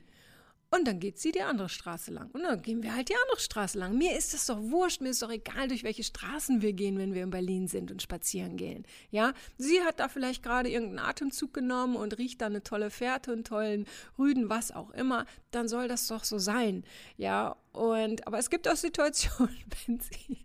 Und 0.73 0.87
dann 0.87 1.00
geht 1.00 1.19
sie 1.19 1.33
die 1.33 1.43
andere 1.43 1.69
Straße 1.69 2.12
lang. 2.12 2.31
Und 2.33 2.45
dann 2.45 2.62
gehen 2.62 2.85
wir 2.85 2.95
halt 2.95 3.09
die 3.09 3.17
andere 3.25 3.41
Straße 3.41 3.77
lang. 3.77 3.99
Mir 3.99 4.17
ist 4.17 4.35
es 4.35 4.47
doch 4.47 4.59
wurscht, 4.61 5.00
mir 5.00 5.09
ist 5.09 5.21
doch 5.21 5.31
egal, 5.31 5.67
durch 5.67 5.83
welche 5.83 6.05
Straßen 6.05 6.62
wir 6.62 6.73
gehen, 6.73 6.97
wenn 6.97 7.12
wir 7.12 7.25
in 7.25 7.31
Berlin 7.31 7.67
sind 7.67 7.91
und 7.91 8.03
spazieren 8.03 8.57
gehen. 8.57 8.87
Ja, 9.11 9.33
sie 9.59 9.83
hat 9.83 9.99
da 9.99 10.09
vielleicht 10.09 10.45
gerade 10.45 10.71
irgendeinen 10.71 11.09
Atemzug 11.09 11.53
genommen 11.53 11.97
und 11.97 12.19
riecht 12.19 12.41
da 12.41 12.47
eine 12.47 12.62
tolle 12.62 12.91
Fährte 12.91 13.33
und 13.33 13.49
tollen 13.49 13.87
Rüden, 14.17 14.49
was 14.49 14.71
auch 14.71 14.91
immer. 14.93 15.27
Dann 15.50 15.67
soll 15.67 15.89
das 15.89 16.07
doch 16.07 16.23
so 16.23 16.39
sein. 16.39 16.85
Ja, 17.17 17.57
und, 17.73 18.27
aber 18.29 18.39
es 18.39 18.49
gibt 18.49 18.69
auch 18.69 18.77
Situationen, 18.77 19.57
wenn 19.87 19.99
sie, 19.99 20.39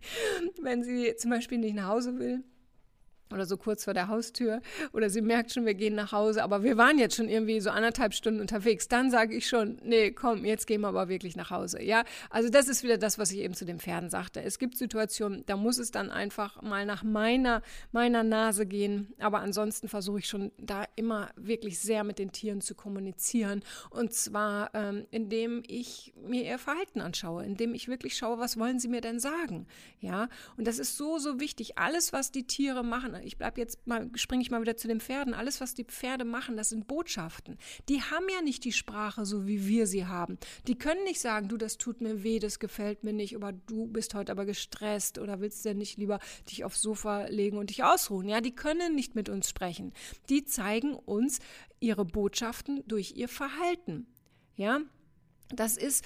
wenn 0.60 0.82
sie 0.82 1.14
zum 1.16 1.30
Beispiel 1.30 1.58
nicht 1.58 1.76
nach 1.76 1.86
Hause 1.86 2.18
will 2.18 2.42
oder 3.32 3.46
so 3.46 3.56
kurz 3.56 3.84
vor 3.84 3.94
der 3.94 4.08
Haustür 4.08 4.60
oder 4.92 5.10
sie 5.10 5.22
merkt 5.22 5.52
schon, 5.52 5.66
wir 5.66 5.74
gehen 5.74 5.94
nach 5.94 6.12
Hause, 6.12 6.42
aber 6.42 6.62
wir 6.62 6.76
waren 6.76 6.98
jetzt 6.98 7.16
schon 7.16 7.28
irgendwie 7.28 7.60
so 7.60 7.70
anderthalb 7.70 8.14
Stunden 8.14 8.40
unterwegs, 8.40 8.88
dann 8.88 9.10
sage 9.10 9.34
ich 9.34 9.48
schon, 9.48 9.78
nee, 9.82 10.10
komm, 10.10 10.44
jetzt 10.44 10.66
gehen 10.66 10.80
wir 10.80 10.88
aber 10.88 11.08
wirklich 11.08 11.36
nach 11.36 11.50
Hause. 11.50 11.82
Ja, 11.82 12.04
also 12.30 12.48
das 12.48 12.68
ist 12.68 12.82
wieder 12.82 12.98
das, 12.98 13.18
was 13.18 13.32
ich 13.32 13.38
eben 13.38 13.54
zu 13.54 13.64
den 13.64 13.80
Pferden 13.80 14.10
sagte. 14.10 14.42
Es 14.42 14.58
gibt 14.58 14.76
Situationen, 14.76 15.44
da 15.46 15.56
muss 15.56 15.78
es 15.78 15.90
dann 15.90 16.10
einfach 16.10 16.62
mal 16.62 16.86
nach 16.86 17.02
meiner, 17.02 17.62
meiner 17.92 18.22
Nase 18.22 18.66
gehen, 18.66 19.14
aber 19.18 19.40
ansonsten 19.40 19.88
versuche 19.88 20.20
ich 20.20 20.28
schon 20.28 20.52
da 20.58 20.84
immer 20.96 21.30
wirklich 21.36 21.78
sehr 21.78 22.04
mit 22.04 22.18
den 22.18 22.32
Tieren 22.32 22.60
zu 22.60 22.74
kommunizieren 22.74 23.62
und 23.90 24.12
zwar 24.12 24.70
ähm, 24.74 25.06
indem 25.10 25.62
ich 25.66 26.12
mir 26.16 26.44
ihr 26.44 26.58
Verhalten 26.58 27.00
anschaue, 27.00 27.44
indem 27.44 27.74
ich 27.74 27.88
wirklich 27.88 28.16
schaue, 28.16 28.38
was 28.38 28.58
wollen 28.58 28.78
sie 28.78 28.88
mir 28.88 29.00
denn 29.00 29.18
sagen. 29.18 29.66
Ja, 30.00 30.28
und 30.56 30.66
das 30.66 30.78
ist 30.78 30.96
so, 30.96 31.18
so 31.18 31.40
wichtig. 31.40 31.78
Alles, 31.78 32.12
was 32.12 32.30
die 32.30 32.46
Tiere 32.46 32.84
machen, 32.84 33.15
ich 33.24 33.38
bleibe 33.38 33.60
jetzt 33.60 33.86
mal, 33.86 34.10
springe 34.14 34.42
ich 34.42 34.50
mal 34.50 34.60
wieder 34.60 34.76
zu 34.76 34.88
den 34.88 35.00
Pferden. 35.00 35.34
Alles, 35.34 35.60
was 35.60 35.74
die 35.74 35.84
Pferde 35.84 36.24
machen, 36.24 36.56
das 36.56 36.70
sind 36.70 36.86
Botschaften. 36.86 37.58
Die 37.88 38.02
haben 38.02 38.26
ja 38.32 38.42
nicht 38.42 38.64
die 38.64 38.72
Sprache, 38.72 39.24
so 39.26 39.46
wie 39.46 39.66
wir 39.66 39.86
sie 39.86 40.06
haben. 40.06 40.38
Die 40.66 40.78
können 40.78 41.04
nicht 41.04 41.20
sagen, 41.20 41.48
du, 41.48 41.56
das 41.56 41.78
tut 41.78 42.00
mir 42.00 42.22
weh, 42.22 42.38
das 42.38 42.58
gefällt 42.58 43.04
mir 43.04 43.12
nicht, 43.12 43.36
oder 43.36 43.52
du 43.52 43.86
bist 43.86 44.14
heute 44.14 44.32
aber 44.32 44.44
gestresst 44.44 45.18
oder 45.18 45.40
willst 45.40 45.64
denn 45.64 45.78
nicht 45.78 45.98
lieber 45.98 46.20
dich 46.50 46.64
aufs 46.64 46.82
Sofa 46.82 47.26
legen 47.26 47.58
und 47.58 47.70
dich 47.70 47.84
ausruhen? 47.84 48.28
Ja, 48.28 48.40
die 48.40 48.54
können 48.54 48.94
nicht 48.94 49.14
mit 49.14 49.28
uns 49.28 49.48
sprechen. 49.48 49.92
Die 50.28 50.44
zeigen 50.44 50.94
uns 50.94 51.38
ihre 51.80 52.04
Botschaften 52.04 52.82
durch 52.86 53.12
ihr 53.16 53.28
Verhalten. 53.28 54.06
Ja, 54.56 54.80
das 55.54 55.76
ist 55.76 56.04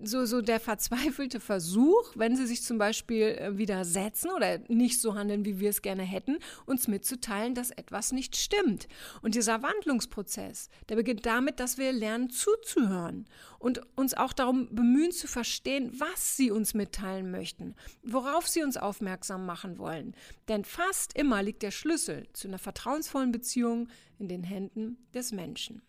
so, 0.00 0.24
so 0.26 0.40
der 0.40 0.60
verzweifelte 0.60 1.40
Versuch, 1.40 2.12
wenn 2.14 2.36
sie 2.36 2.46
sich 2.46 2.62
zum 2.62 2.78
Beispiel 2.78 3.36
äh, 3.38 3.58
widersetzen 3.58 4.30
oder 4.30 4.58
nicht 4.68 5.00
so 5.00 5.14
handeln, 5.14 5.44
wie 5.44 5.58
wir 5.58 5.70
es 5.70 5.82
gerne 5.82 6.04
hätten, 6.04 6.38
uns 6.66 6.86
mitzuteilen, 6.86 7.54
dass 7.54 7.70
etwas 7.70 8.12
nicht 8.12 8.36
stimmt. 8.36 8.86
Und 9.22 9.34
dieser 9.34 9.62
Wandlungsprozess, 9.62 10.68
der 10.88 10.96
beginnt 10.96 11.26
damit, 11.26 11.58
dass 11.58 11.78
wir 11.78 11.92
lernen 11.92 12.30
zuzuhören 12.30 13.26
und 13.58 13.80
uns 13.96 14.14
auch 14.14 14.32
darum 14.32 14.72
bemühen 14.72 15.10
zu 15.10 15.26
verstehen, 15.26 15.90
was 15.98 16.36
sie 16.36 16.52
uns 16.52 16.74
mitteilen 16.74 17.30
möchten, 17.30 17.74
worauf 18.04 18.46
sie 18.46 18.62
uns 18.62 18.76
aufmerksam 18.76 19.46
machen 19.46 19.78
wollen. 19.78 20.14
Denn 20.46 20.64
fast 20.64 21.18
immer 21.18 21.42
liegt 21.42 21.62
der 21.62 21.72
Schlüssel 21.72 22.28
zu 22.32 22.46
einer 22.46 22.58
vertrauensvollen 22.58 23.32
Beziehung 23.32 23.88
in 24.18 24.28
den 24.28 24.44
Händen 24.44 24.98
des 25.12 25.32
Menschen. 25.32 25.82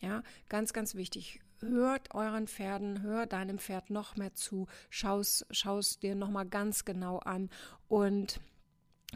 Ja, 0.00 0.22
ganz, 0.48 0.72
ganz 0.72 0.94
wichtig 0.94 1.40
hört 1.60 2.14
euren 2.14 2.46
Pferden, 2.46 3.02
hör 3.02 3.26
deinem 3.26 3.58
Pferd 3.58 3.90
noch 3.90 4.16
mehr 4.16 4.34
zu, 4.34 4.66
schaust, 4.90 5.46
schaust 5.50 6.02
dir 6.02 6.14
noch 6.14 6.30
mal 6.30 6.44
ganz 6.44 6.84
genau 6.84 7.18
an. 7.18 7.50
Und 7.88 8.40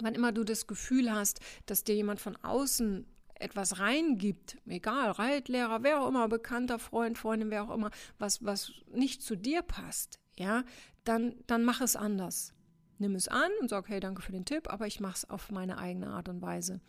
wann 0.00 0.14
immer 0.14 0.32
du 0.32 0.44
das 0.44 0.66
Gefühl 0.66 1.12
hast, 1.12 1.40
dass 1.66 1.84
dir 1.84 1.94
jemand 1.94 2.20
von 2.20 2.36
außen 2.36 3.06
etwas 3.34 3.80
reingibt, 3.80 4.56
egal, 4.66 5.10
Reitlehrer, 5.10 5.82
wer 5.82 6.00
auch 6.00 6.08
immer, 6.08 6.28
bekannter 6.28 6.78
Freund, 6.78 7.18
Freundin, 7.18 7.50
wer 7.50 7.64
auch 7.64 7.74
immer, 7.74 7.90
was, 8.18 8.44
was 8.44 8.72
nicht 8.92 9.22
zu 9.22 9.36
dir 9.36 9.62
passt, 9.62 10.20
ja, 10.36 10.62
dann, 11.04 11.34
dann 11.46 11.64
mach 11.64 11.80
es 11.80 11.96
anders 11.96 12.54
nimm 13.02 13.14
es 13.14 13.28
an 13.28 13.50
und 13.60 13.68
sag, 13.68 13.88
hey, 13.88 14.00
danke 14.00 14.22
für 14.22 14.32
den 14.32 14.46
Tipp, 14.46 14.72
aber 14.72 14.86
ich 14.86 15.00
mache 15.00 15.16
es 15.16 15.28
auf 15.28 15.50
meine 15.50 15.76
eigene 15.76 16.08
Art 16.08 16.30
und 16.30 16.40
Weise. 16.40 16.80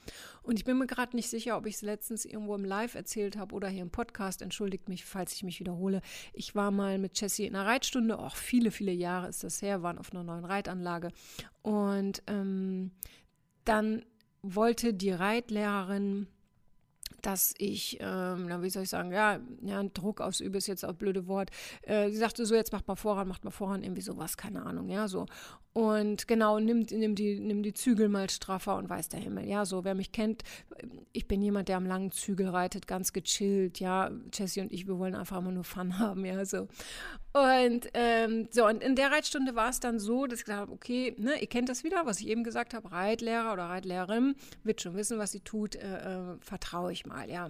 Und 0.43 0.57
ich 0.57 0.63
bin 0.63 0.77
mir 0.77 0.87
gerade 0.87 1.15
nicht 1.15 1.29
sicher, 1.29 1.57
ob 1.57 1.65
ich 1.65 1.75
es 1.75 1.81
letztens 1.81 2.23
irgendwo 2.23 2.55
im 2.55 2.63
Live 2.63 2.95
erzählt 2.95 3.35
habe 3.35 3.53
oder 3.53 3.67
hier 3.67 3.81
im 3.81 3.89
Podcast. 3.89 4.41
Entschuldigt 4.41 4.87
mich, 4.87 5.03
falls 5.03 5.33
ich 5.33 5.43
mich 5.43 5.59
wiederhole. 5.59 6.01
Ich 6.31 6.55
war 6.55 6.71
mal 6.71 6.97
mit 6.97 7.19
Jessie 7.19 7.45
in 7.45 7.55
einer 7.55 7.65
Reitstunde, 7.65 8.17
auch 8.17 8.37
viele, 8.37 8.71
viele 8.71 8.93
Jahre 8.93 9.27
ist 9.27 9.43
das 9.43 9.61
her, 9.61 9.83
waren 9.83 9.97
auf 9.97 10.13
einer 10.13 10.23
neuen 10.23 10.45
Reitanlage. 10.45 11.09
Und 11.61 12.23
ähm, 12.27 12.91
dann 13.65 14.05
wollte 14.41 14.93
die 14.93 15.11
Reitlehrerin 15.11 16.27
dass 17.25 17.53
ich, 17.57 17.97
ähm, 18.01 18.47
na, 18.47 18.61
wie 18.61 18.69
soll 18.69 18.83
ich 18.83 18.89
sagen, 18.89 19.11
ja, 19.11 19.39
ja, 19.61 19.81
Druck 19.83 20.21
ausübe 20.21 20.57
ist 20.57 20.67
jetzt 20.67 20.85
auch 20.85 20.93
blöde 20.93 21.25
Wort. 21.27 21.49
Äh, 21.81 22.09
sie 22.09 22.17
sagte 22.17 22.45
so, 22.45 22.53
jetzt 22.53 22.73
macht 22.73 22.87
mal 22.87 22.95
voran, 22.95 23.27
macht 23.27 23.45
mal 23.45 23.51
voran, 23.51 23.81
irgendwie 23.81 24.01
sowas, 24.01 24.37
keine 24.37 24.63
Ahnung, 24.65 24.89
ja, 24.89 25.07
so. 25.07 25.25
Und 25.71 26.27
genau, 26.27 26.59
nimm, 26.59 26.85
nimm, 26.91 27.15
die, 27.15 27.39
nimm 27.39 27.63
die 27.63 27.73
Zügel 27.73 28.09
mal 28.09 28.29
straffer 28.29 28.75
und 28.75 28.89
weiß 28.89 29.09
der 29.09 29.21
Himmel. 29.21 29.47
Ja, 29.47 29.65
so, 29.65 29.83
wer 29.83 29.95
mich 29.95 30.11
kennt, 30.11 30.43
ich 31.13 31.27
bin 31.27 31.41
jemand, 31.41 31.69
der 31.69 31.77
am 31.77 31.85
langen 31.85 32.11
Zügel 32.11 32.49
reitet, 32.49 32.85
ganz 32.87 33.13
gechillt, 33.13 33.79
ja. 33.79 34.11
Jessie 34.31 34.61
und 34.61 34.71
ich, 34.71 34.87
wir 34.87 34.99
wollen 34.99 35.15
einfach 35.15 35.37
immer 35.37 35.51
nur 35.51 35.63
Fun 35.63 35.97
haben, 35.97 36.25
ja, 36.25 36.45
so. 36.45 36.67
Und 37.33 37.87
ähm, 37.95 38.47
so, 38.51 38.67
und 38.67 38.83
in 38.83 38.95
der 38.95 39.11
Reitstunde 39.11 39.55
war 39.55 39.69
es 39.69 39.79
dann 39.79 39.99
so, 39.99 40.27
dass 40.27 40.39
ich 40.39 40.45
gesagt 40.45 40.61
habe, 40.61 40.71
okay, 40.71 41.15
ne, 41.17 41.41
ihr 41.41 41.47
kennt 41.47 41.67
das 41.67 41.83
wieder, 41.83 42.05
was 42.05 42.19
ich 42.19 42.27
eben 42.27 42.43
gesagt 42.43 42.75
habe, 42.75 42.91
Reitlehrer 42.91 43.53
oder 43.53 43.65
Reitlehrerin 43.65 44.35
wird 44.63 44.81
schon 44.81 44.95
wissen, 44.95 45.17
was 45.17 45.31
sie 45.31 45.39
tut, 45.39 45.75
äh, 45.75 46.33
äh, 46.33 46.37
vertraue 46.41 46.91
ich 46.91 47.07
mal, 47.07 47.27
ja. 47.29 47.49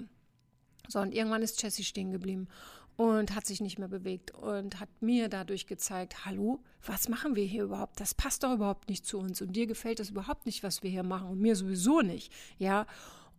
So, 0.87 0.99
und 0.99 1.13
irgendwann 1.13 1.41
ist 1.41 1.61
Jessie 1.61 1.83
stehen 1.83 2.11
geblieben 2.11 2.47
und 2.95 3.35
hat 3.35 3.45
sich 3.45 3.59
nicht 3.59 3.77
mehr 3.77 3.89
bewegt 3.89 4.31
und 4.31 4.79
hat 4.79 4.89
mir 5.01 5.27
dadurch 5.27 5.67
gezeigt, 5.67 6.25
hallo, 6.25 6.59
was 6.85 7.09
machen 7.09 7.35
wir 7.35 7.45
hier 7.45 7.63
überhaupt? 7.63 7.99
Das 7.99 8.13
passt 8.13 8.43
doch 8.43 8.53
überhaupt 8.53 8.89
nicht 8.89 9.05
zu 9.05 9.17
uns 9.17 9.41
und 9.41 9.53
dir 9.53 9.67
gefällt 9.67 9.99
das 9.99 10.11
überhaupt 10.11 10.45
nicht, 10.45 10.63
was 10.63 10.81
wir 10.81 10.89
hier 10.89 11.03
machen 11.03 11.27
und 11.27 11.41
mir 11.41 11.57
sowieso 11.57 11.99
nicht, 12.01 12.31
ja. 12.57 12.85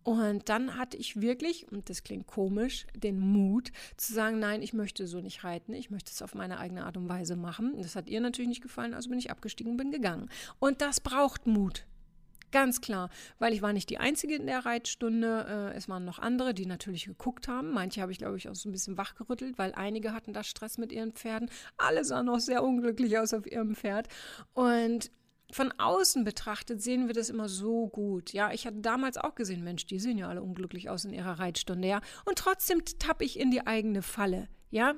Und 0.05 0.49
dann 0.49 0.77
hatte 0.77 0.97
ich 0.97 1.19
wirklich, 1.19 1.67
und 1.71 1.89
das 1.89 2.03
klingt 2.03 2.27
komisch, 2.27 2.85
den 2.95 3.19
Mut 3.19 3.71
zu 3.97 4.13
sagen, 4.13 4.37
nein, 4.37 4.61
ich 4.61 4.71
möchte 4.71 5.07
so 5.07 5.19
nicht 5.19 5.43
reiten, 5.43 5.73
ich 5.73 5.89
möchte 5.89 6.11
es 6.11 6.21
auf 6.21 6.35
meine 6.35 6.59
eigene 6.59 6.85
Art 6.85 6.95
und 6.95 7.09
Weise 7.09 7.35
machen. 7.35 7.73
Das 7.81 7.95
hat 7.95 8.07
ihr 8.07 8.21
natürlich 8.21 8.49
nicht 8.49 8.61
gefallen, 8.61 8.93
also 8.93 9.09
bin 9.09 9.17
ich 9.17 9.31
abgestiegen 9.31 9.71
und 9.71 9.77
bin 9.77 9.89
gegangen. 9.89 10.29
Und 10.59 10.81
das 10.81 11.01
braucht 11.01 11.47
Mut. 11.47 11.87
Ganz 12.51 12.81
klar, 12.81 13.09
weil 13.39 13.51
ich 13.53 13.63
war 13.63 13.73
nicht 13.73 13.89
die 13.89 13.97
Einzige 13.97 14.35
in 14.35 14.45
der 14.45 14.63
Reitstunde. 14.63 15.71
Äh, 15.73 15.75
es 15.75 15.89
waren 15.89 16.05
noch 16.05 16.19
andere, 16.19 16.53
die 16.53 16.67
natürlich 16.67 17.05
geguckt 17.05 17.47
haben. 17.47 17.71
Manche 17.71 17.99
habe 17.99 18.11
ich, 18.11 18.19
glaube 18.19 18.37
ich, 18.37 18.47
auch 18.47 18.53
so 18.53 18.69
ein 18.69 18.73
bisschen 18.73 18.99
wachgerüttelt, 18.99 19.57
weil 19.57 19.73
einige 19.73 20.13
hatten 20.13 20.33
da 20.33 20.43
Stress 20.43 20.77
mit 20.77 20.91
ihren 20.91 21.13
Pferden. 21.13 21.49
Alle 21.77 22.05
sahen 22.05 22.27
noch 22.27 22.39
sehr 22.39 22.63
unglücklich 22.63 23.17
aus 23.17 23.33
auf 23.33 23.51
ihrem 23.51 23.75
Pferd. 23.75 24.07
Und 24.53 25.09
von 25.55 25.71
außen 25.77 26.25
betrachtet 26.25 26.81
sehen 26.81 27.07
wir 27.07 27.13
das 27.13 27.29
immer 27.29 27.47
so 27.47 27.87
gut. 27.87 28.33
Ja, 28.33 28.51
ich 28.51 28.67
hatte 28.67 28.81
damals 28.81 29.15
auch 29.17 29.35
gesehen, 29.35 29.63
Mensch, 29.63 29.85
die 29.85 29.99
sehen 29.99 30.17
ja 30.17 30.27
alle 30.27 30.43
unglücklich 30.43 30.89
aus 30.89 31.05
in 31.05 31.13
ihrer 31.13 31.39
Reitstunde, 31.39 31.87
ja. 31.87 32.01
Und 32.25 32.37
trotzdem 32.37 32.83
tappe 32.99 33.23
ich 33.23 33.39
in 33.39 33.51
die 33.51 33.65
eigene 33.65 34.01
Falle, 34.01 34.49
ja. 34.69 34.95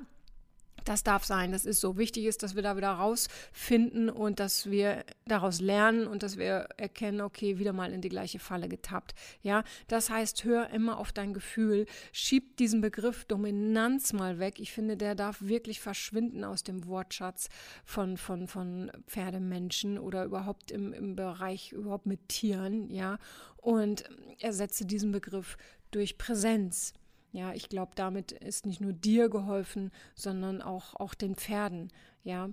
Das 0.87 1.03
darf 1.03 1.25
sein, 1.25 1.51
das 1.51 1.65
ist 1.65 1.81
so. 1.81 1.97
Wichtig 1.97 2.23
ist, 2.23 2.43
dass 2.43 2.55
wir 2.55 2.63
da 2.63 2.77
wieder 2.77 2.91
rausfinden 2.91 4.09
und 4.09 4.39
dass 4.39 4.71
wir 4.71 5.03
daraus 5.25 5.59
lernen 5.59 6.07
und 6.07 6.23
dass 6.23 6.37
wir 6.37 6.69
erkennen, 6.77 7.19
okay, 7.19 7.59
wieder 7.59 7.73
mal 7.73 7.91
in 7.91 7.99
die 7.99 8.07
gleiche 8.07 8.39
Falle 8.39 8.69
getappt. 8.69 9.13
Ja, 9.41 9.65
das 9.89 10.09
heißt, 10.09 10.45
hör 10.45 10.69
immer 10.69 10.97
auf 10.97 11.11
dein 11.11 11.33
Gefühl, 11.33 11.87
schieb 12.13 12.55
diesen 12.55 12.79
Begriff 12.79 13.25
Dominanz 13.25 14.13
mal 14.13 14.39
weg. 14.39 14.61
Ich 14.61 14.71
finde, 14.71 14.95
der 14.95 15.13
darf 15.13 15.41
wirklich 15.41 15.81
verschwinden 15.81 16.45
aus 16.45 16.63
dem 16.63 16.85
Wortschatz 16.87 17.49
von, 17.83 18.15
von, 18.15 18.47
von 18.47 18.89
Pferdemenschen 19.07 19.99
oder 19.99 20.23
überhaupt 20.23 20.71
im, 20.71 20.93
im 20.93 21.17
Bereich 21.17 21.73
überhaupt 21.73 22.05
mit 22.05 22.29
Tieren, 22.29 22.89
ja, 22.91 23.17
und 23.57 24.05
ersetze 24.39 24.85
diesen 24.85 25.11
Begriff 25.11 25.57
durch 25.91 26.17
Präsenz. 26.17 26.93
Ja, 27.37 27.53
ich 27.53 27.69
glaube, 27.69 27.91
damit 27.93 28.31
ist 28.31 28.65
nicht 28.65 28.81
nur 28.81 28.93
dir 28.93 29.29
geholfen, 29.29 29.91
sondern 30.15 30.63
auch, 30.63 30.95
auch 30.95 31.13
den 31.13 31.35
Pferden. 31.35 31.93
Ja, 32.23 32.49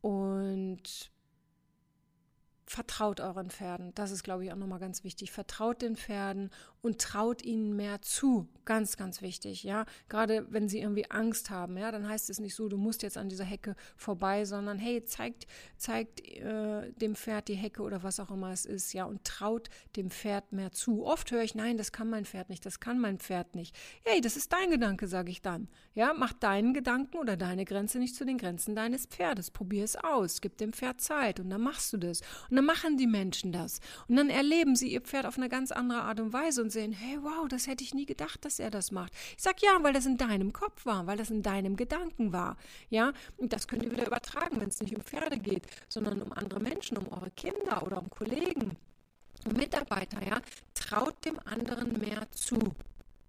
und 0.00 1.10
vertraut 2.64 3.20
euren 3.20 3.50
Pferden. 3.50 3.94
Das 3.94 4.10
ist, 4.10 4.22
glaube 4.22 4.46
ich, 4.46 4.50
auch 4.50 4.56
nochmal 4.56 4.78
ganz 4.78 5.04
wichtig. 5.04 5.32
Vertraut 5.32 5.82
den 5.82 5.96
Pferden 5.96 6.50
und 6.82 7.00
traut 7.00 7.42
ihnen 7.42 7.74
mehr 7.76 8.02
zu. 8.02 8.48
Ganz, 8.64 8.96
ganz 8.96 9.22
wichtig, 9.22 9.64
ja. 9.64 9.86
Gerade 10.08 10.46
wenn 10.50 10.68
sie 10.68 10.80
irgendwie 10.80 11.10
Angst 11.10 11.50
haben, 11.50 11.76
ja, 11.76 11.90
dann 11.90 12.08
heißt 12.08 12.30
es 12.30 12.38
nicht 12.38 12.54
so, 12.54 12.68
du 12.68 12.76
musst 12.76 13.02
jetzt 13.02 13.18
an 13.18 13.28
dieser 13.28 13.44
Hecke 13.44 13.74
vorbei, 13.96 14.44
sondern 14.44 14.78
hey, 14.78 15.04
zeigt, 15.04 15.46
zeigt 15.76 16.20
äh, 16.20 16.92
dem 16.92 17.16
Pferd 17.16 17.48
die 17.48 17.54
Hecke 17.54 17.82
oder 17.82 18.02
was 18.02 18.20
auch 18.20 18.30
immer 18.30 18.52
es 18.52 18.64
ist, 18.64 18.92
ja, 18.92 19.04
und 19.04 19.24
traut 19.24 19.68
dem 19.96 20.10
Pferd 20.10 20.52
mehr 20.52 20.70
zu. 20.70 21.04
Oft 21.04 21.30
höre 21.32 21.42
ich, 21.42 21.54
nein, 21.54 21.76
das 21.76 21.90
kann 21.90 22.10
mein 22.10 22.24
Pferd 22.24 22.50
nicht, 22.50 22.64
das 22.66 22.78
kann 22.78 23.00
mein 23.00 23.18
Pferd 23.18 23.54
nicht. 23.54 23.74
Hey, 24.04 24.20
das 24.20 24.36
ist 24.36 24.52
dein 24.52 24.70
Gedanke, 24.70 25.08
sage 25.08 25.30
ich 25.30 25.42
dann. 25.42 25.68
Ja, 25.94 26.14
mach 26.16 26.32
deinen 26.32 26.72
Gedanken 26.72 27.16
oder 27.16 27.36
deine 27.36 27.64
Grenze 27.64 27.98
nicht 27.98 28.14
zu 28.14 28.24
den 28.24 28.38
Grenzen 28.38 28.74
deines 28.74 29.06
Pferdes. 29.06 29.50
Probier 29.50 29.84
es 29.84 29.96
aus, 29.96 30.40
gib 30.40 30.56
dem 30.58 30.72
Pferd 30.72 31.00
Zeit 31.00 31.40
und 31.40 31.50
dann 31.50 31.60
machst 31.60 31.92
du 31.92 31.96
das. 31.96 32.20
Und 32.48 32.56
dann 32.56 32.64
machen 32.64 32.96
die 32.96 33.06
Menschen 33.06 33.52
das. 33.52 33.80
Und 34.08 34.16
dann 34.16 34.30
erleben 34.30 34.76
sie 34.76 34.92
ihr 34.92 35.00
Pferd 35.00 35.26
auf 35.26 35.36
eine 35.36 35.48
ganz 35.48 35.72
andere 35.72 36.02
Art 36.02 36.20
und 36.20 36.32
Weise 36.32 36.62
und 36.62 36.71
sehen, 36.72 36.92
hey, 36.92 37.18
wow, 37.22 37.46
das 37.48 37.66
hätte 37.66 37.84
ich 37.84 37.94
nie 37.94 38.06
gedacht, 38.06 38.44
dass 38.44 38.58
er 38.58 38.70
das 38.70 38.90
macht. 38.90 39.12
Ich 39.36 39.42
sag 39.42 39.62
ja, 39.62 39.78
weil 39.82 39.92
das 39.92 40.06
in 40.06 40.16
deinem 40.16 40.52
Kopf 40.52 40.84
war, 40.84 41.06
weil 41.06 41.16
das 41.16 41.30
in 41.30 41.42
deinem 41.42 41.76
Gedanken 41.76 42.32
war. 42.32 42.56
Ja, 42.90 43.12
und 43.36 43.52
das 43.52 43.68
könnt 43.68 43.84
ihr 43.84 43.92
wieder 43.92 44.06
übertragen, 44.06 44.60
wenn 44.60 44.68
es 44.68 44.80
nicht 44.80 44.96
um 44.96 45.02
Pferde 45.02 45.38
geht, 45.38 45.64
sondern 45.88 46.20
um 46.22 46.32
andere 46.32 46.60
Menschen, 46.60 46.96
um 46.96 47.06
eure 47.12 47.30
Kinder 47.30 47.82
oder 47.84 47.98
um 47.98 48.10
Kollegen, 48.10 48.76
um 49.46 49.52
Mitarbeiter, 49.52 50.20
ja. 50.26 50.40
Traut 50.74 51.24
dem 51.24 51.38
anderen 51.46 51.98
mehr 51.98 52.28
zu. 52.32 52.58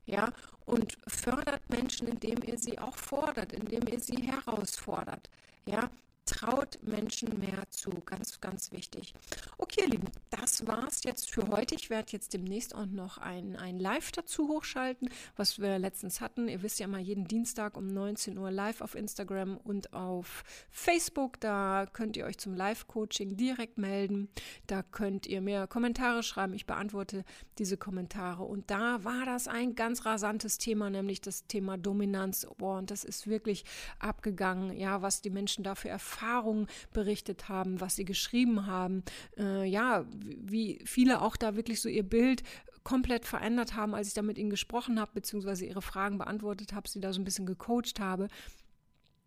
Ja, 0.05 0.33
und 0.65 0.97
fördert 1.07 1.61
Menschen, 1.69 2.07
indem 2.07 2.41
ihr 2.43 2.57
sie 2.57 2.79
auch 2.79 2.95
fordert, 2.95 3.53
indem 3.53 3.87
ihr 3.87 3.99
sie 3.99 4.17
herausfordert. 4.17 5.29
Ja, 5.65 5.89
traut 6.25 6.79
Menschen 6.83 7.39
mehr 7.39 7.63
zu. 7.69 7.89
Ganz, 8.05 8.39
ganz 8.39 8.71
wichtig. 8.71 9.13
Okay, 9.57 9.81
ihr 9.81 9.89
Lieben, 9.89 10.07
das 10.29 10.65
war's 10.65 11.03
jetzt 11.03 11.22
für 11.33 11.47
heute. 11.49 11.75
Ich 11.75 11.89
werde 11.89 12.11
jetzt 12.11 12.33
demnächst 12.33 12.75
auch 12.75 12.85
noch 12.85 13.17
ein, 13.17 13.55
ein 13.55 13.79
Live 13.79 14.11
dazu 14.11 14.47
hochschalten, 14.47 15.09
was 15.35 15.59
wir 15.59 15.79
letztens 15.79 16.21
hatten. 16.21 16.47
Ihr 16.47 16.61
wisst 16.61 16.79
ja 16.79 16.87
mal, 16.87 17.01
jeden 17.01 17.27
Dienstag 17.27 17.75
um 17.75 17.87
19 17.87 18.37
Uhr 18.37 18.51
live 18.51 18.81
auf 18.81 18.95
Instagram 18.95 19.57
und 19.57 19.93
auf 19.93 20.43
Facebook. 20.69 21.39
Da 21.39 21.87
könnt 21.91 22.17
ihr 22.17 22.25
euch 22.25 22.37
zum 22.37 22.53
Live-Coaching 22.53 23.35
direkt 23.35 23.77
melden. 23.77 24.29
Da 24.67 24.83
könnt 24.83 25.25
ihr 25.25 25.41
mir 25.41 25.67
Kommentare 25.67 26.23
schreiben. 26.23 26.53
Ich 26.53 26.65
beantworte 26.65 27.25
diese 27.57 27.77
Kommentare. 27.77 28.43
Und 28.43 28.69
da 28.69 29.03
war 29.03 29.25
das 29.25 29.47
ein 29.47 29.75
ganz 29.75 30.05
rasantes 30.05 30.59
Thema, 30.59 30.89
nämlich 30.89 31.21
das 31.21 31.47
Thema 31.47 31.77
Dominanz. 31.77 32.45
Oh, 32.59 32.73
und 32.73 32.91
das 32.91 33.03
ist 33.03 33.27
wirklich 33.27 33.65
abgegangen, 33.99 34.77
ja, 34.77 35.01
was 35.01 35.21
die 35.21 35.31
Menschen 35.31 35.63
dafür 35.63 35.91
erfahren 35.91 36.13
Erfahrungen 36.23 36.67
berichtet 36.93 37.49
haben, 37.49 37.81
was 37.81 37.95
sie 37.95 38.05
geschrieben 38.05 38.65
haben. 38.65 39.03
Äh, 39.37 39.65
ja, 39.65 40.05
wie 40.11 40.79
viele 40.85 41.21
auch 41.23 41.35
da 41.35 41.55
wirklich 41.55 41.81
so 41.81 41.89
ihr 41.89 42.03
Bild 42.03 42.43
komplett 42.83 43.25
verändert 43.25 43.75
haben, 43.75 43.95
als 43.95 44.09
ich 44.09 44.13
da 44.13 44.21
mit 44.21 44.37
ihnen 44.37 44.49
gesprochen 44.49 44.99
habe, 44.99 45.11
beziehungsweise 45.13 45.65
ihre 45.65 45.81
Fragen 45.81 46.17
beantwortet 46.17 46.73
habe, 46.73 46.87
sie 46.87 46.99
da 46.99 47.13
so 47.13 47.21
ein 47.21 47.25
bisschen 47.25 47.45
gecoacht 47.45 47.99
habe. 47.99 48.27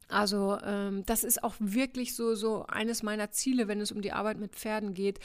Also 0.09 0.59
ähm, 0.63 1.05
das 1.07 1.25
ist 1.25 1.43
auch 1.43 1.55
wirklich 1.59 2.15
so, 2.15 2.35
so 2.35 2.67
eines 2.67 3.03
meiner 3.03 3.31
Ziele, 3.31 3.67
wenn 3.67 3.81
es 3.81 3.93
um 3.93 4.03
die 4.03 4.13
Arbeit 4.13 4.39
mit 4.39 4.55
Pferden 4.55 4.95
geht, 4.95 5.19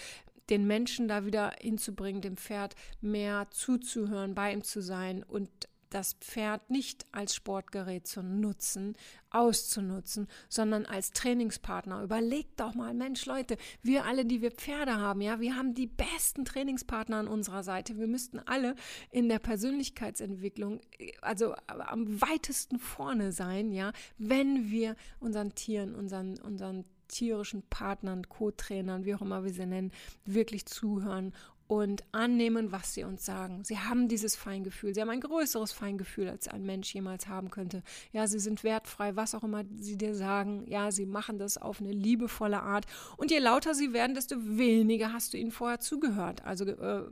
den 0.50 0.66
Menschen 0.66 1.08
da 1.08 1.26
wieder 1.26 1.54
hinzubringen, 1.60 2.22
dem 2.22 2.38
Pferd 2.38 2.76
mehr 3.00 3.48
zuzuhören, 3.52 4.34
bei 4.34 4.52
ihm 4.52 4.64
zu 4.64 4.82
sein 4.82 5.24
und 5.24 5.50
das 5.94 6.14
Pferd 6.14 6.70
nicht 6.70 7.06
als 7.12 7.36
Sportgerät 7.36 8.08
zu 8.08 8.24
nutzen, 8.24 8.96
auszunutzen, 9.30 10.28
sondern 10.50 10.86
als 10.86 11.12
Trainingspartner. 11.12 12.04
Überlegt 12.04 12.60
doch 12.60 12.74
mal, 12.74 12.94
Mensch, 12.94 13.26
Leute, 13.26 13.58
wir 13.82 14.06
alle, 14.06 14.26
die 14.26 14.42
wir 14.42 14.52
Pferde 14.52 14.96
haben, 14.96 15.22
ja, 15.22 15.40
wir 15.40 15.56
haben 15.56 15.74
die 15.74 15.88
besten 15.88 16.46
Trainingspartner 16.46 17.18
an 17.18 17.28
unserer 17.28 17.64
Seite. 17.64 17.98
Wir 17.98 18.08
müssten 18.08 18.40
alle 18.40 18.76
in 19.12 19.30
der 19.30 19.40
Persönlichkeitsentwicklung, 19.40 20.82
also 21.22 21.56
am 21.68 22.22
weitesten 22.22 22.80
vorne 22.80 23.32
sein, 23.32 23.72
ja, 23.72 23.92
wenn 24.18 24.72
wir 24.72 24.96
unseren 25.20 25.56
Tieren, 25.56 25.96
unseren, 25.96 26.40
unseren 26.40 26.86
tierischen 27.12 27.64
Partnern, 27.64 28.28
Co-Trainern, 28.30 29.06
wie 29.06 29.14
auch 29.14 29.22
immer 29.22 29.44
wir 29.44 29.52
sie 29.52 29.66
nennen, 29.66 29.92
wirklich 30.26 30.66
zuhören 30.66 31.34
und 31.72 32.04
annehmen, 32.12 32.74
was 32.74 32.94
sie 32.94 33.06
uns 33.06 33.26
sagen. 33.26 33.64
Sie 33.64 33.80
haben 33.80 34.10
dieses 34.10 34.36
Feingefühl. 34.36 34.94
Sie 34.94 35.00
haben 35.00 35.10
ein 35.10 35.22
größeres 35.22 35.72
Feingefühl, 35.72 36.28
als 36.28 36.50
ein 36.50 36.66
Mensch 36.66 36.94
jemals 36.94 37.30
haben 37.30 37.50
könnte. 37.50 37.82
Ja, 38.12 38.28
sie 38.28 38.40
sind 38.40 38.66
wertfrei, 38.66 39.16
was 39.16 39.34
auch 39.36 39.44
immer 39.46 39.64
sie 39.80 39.98
dir 39.98 40.14
sagen. 40.14 40.66
Ja, 40.68 40.92
sie 40.92 41.06
machen 41.06 41.40
das 41.40 41.58
auf 41.58 41.80
eine 41.80 41.94
liebevolle 41.94 42.62
Art. 42.62 42.88
Und 43.16 43.32
je 43.32 43.40
lauter 43.40 43.74
sie 43.74 43.94
werden, 43.94 44.16
desto 44.16 44.36
weniger 44.38 45.14
hast 45.14 45.32
du 45.32 45.38
ihnen 45.38 45.52
vorher 45.52 45.80
zugehört. 45.80 46.44
Also 46.44 46.66
äh, 46.66 47.04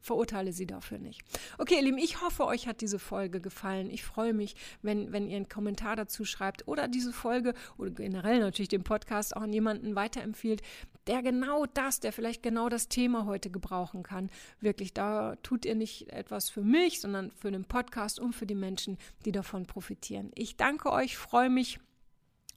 verurteile 0.00 0.54
sie 0.54 0.66
dafür 0.66 0.96
nicht. 0.98 1.20
Okay, 1.58 1.74
ihr 1.74 1.82
Lieben, 1.82 1.98
ich 1.98 2.22
hoffe, 2.22 2.46
euch 2.46 2.66
hat 2.66 2.80
diese 2.80 2.98
Folge 2.98 3.42
gefallen. 3.42 3.90
Ich 3.90 4.02
freue 4.02 4.32
mich, 4.32 4.56
wenn, 4.80 5.12
wenn 5.12 5.28
ihr 5.28 5.36
einen 5.36 5.50
Kommentar 5.50 5.94
dazu 5.94 6.24
schreibt 6.24 6.66
oder 6.66 6.88
diese 6.88 7.12
Folge 7.12 7.52
oder 7.76 7.90
generell 7.90 8.40
natürlich 8.40 8.70
den 8.70 8.82
Podcast 8.82 9.36
auch 9.36 9.42
an 9.42 9.52
jemanden 9.52 9.94
weiterempfiehlt, 9.94 10.62
der 11.06 11.22
genau 11.22 11.66
das, 11.66 12.00
der 12.00 12.14
vielleicht 12.14 12.42
genau 12.42 12.70
das 12.70 12.88
Thema 12.88 13.26
heute 13.26 13.50
gebrauchen 13.50 14.02
kann. 14.02 14.05
Wirklich, 14.60 14.94
da 14.94 15.36
tut 15.36 15.64
ihr 15.64 15.74
nicht 15.74 16.10
etwas 16.10 16.50
für 16.50 16.62
mich, 16.62 17.00
sondern 17.00 17.30
für 17.32 17.50
den 17.50 17.64
Podcast 17.64 18.20
und 18.20 18.34
für 18.34 18.46
die 18.46 18.54
Menschen, 18.54 18.98
die 19.24 19.32
davon 19.32 19.66
profitieren. 19.66 20.30
Ich 20.34 20.56
danke 20.56 20.92
euch, 20.92 21.16
freue 21.16 21.50
mich 21.50 21.78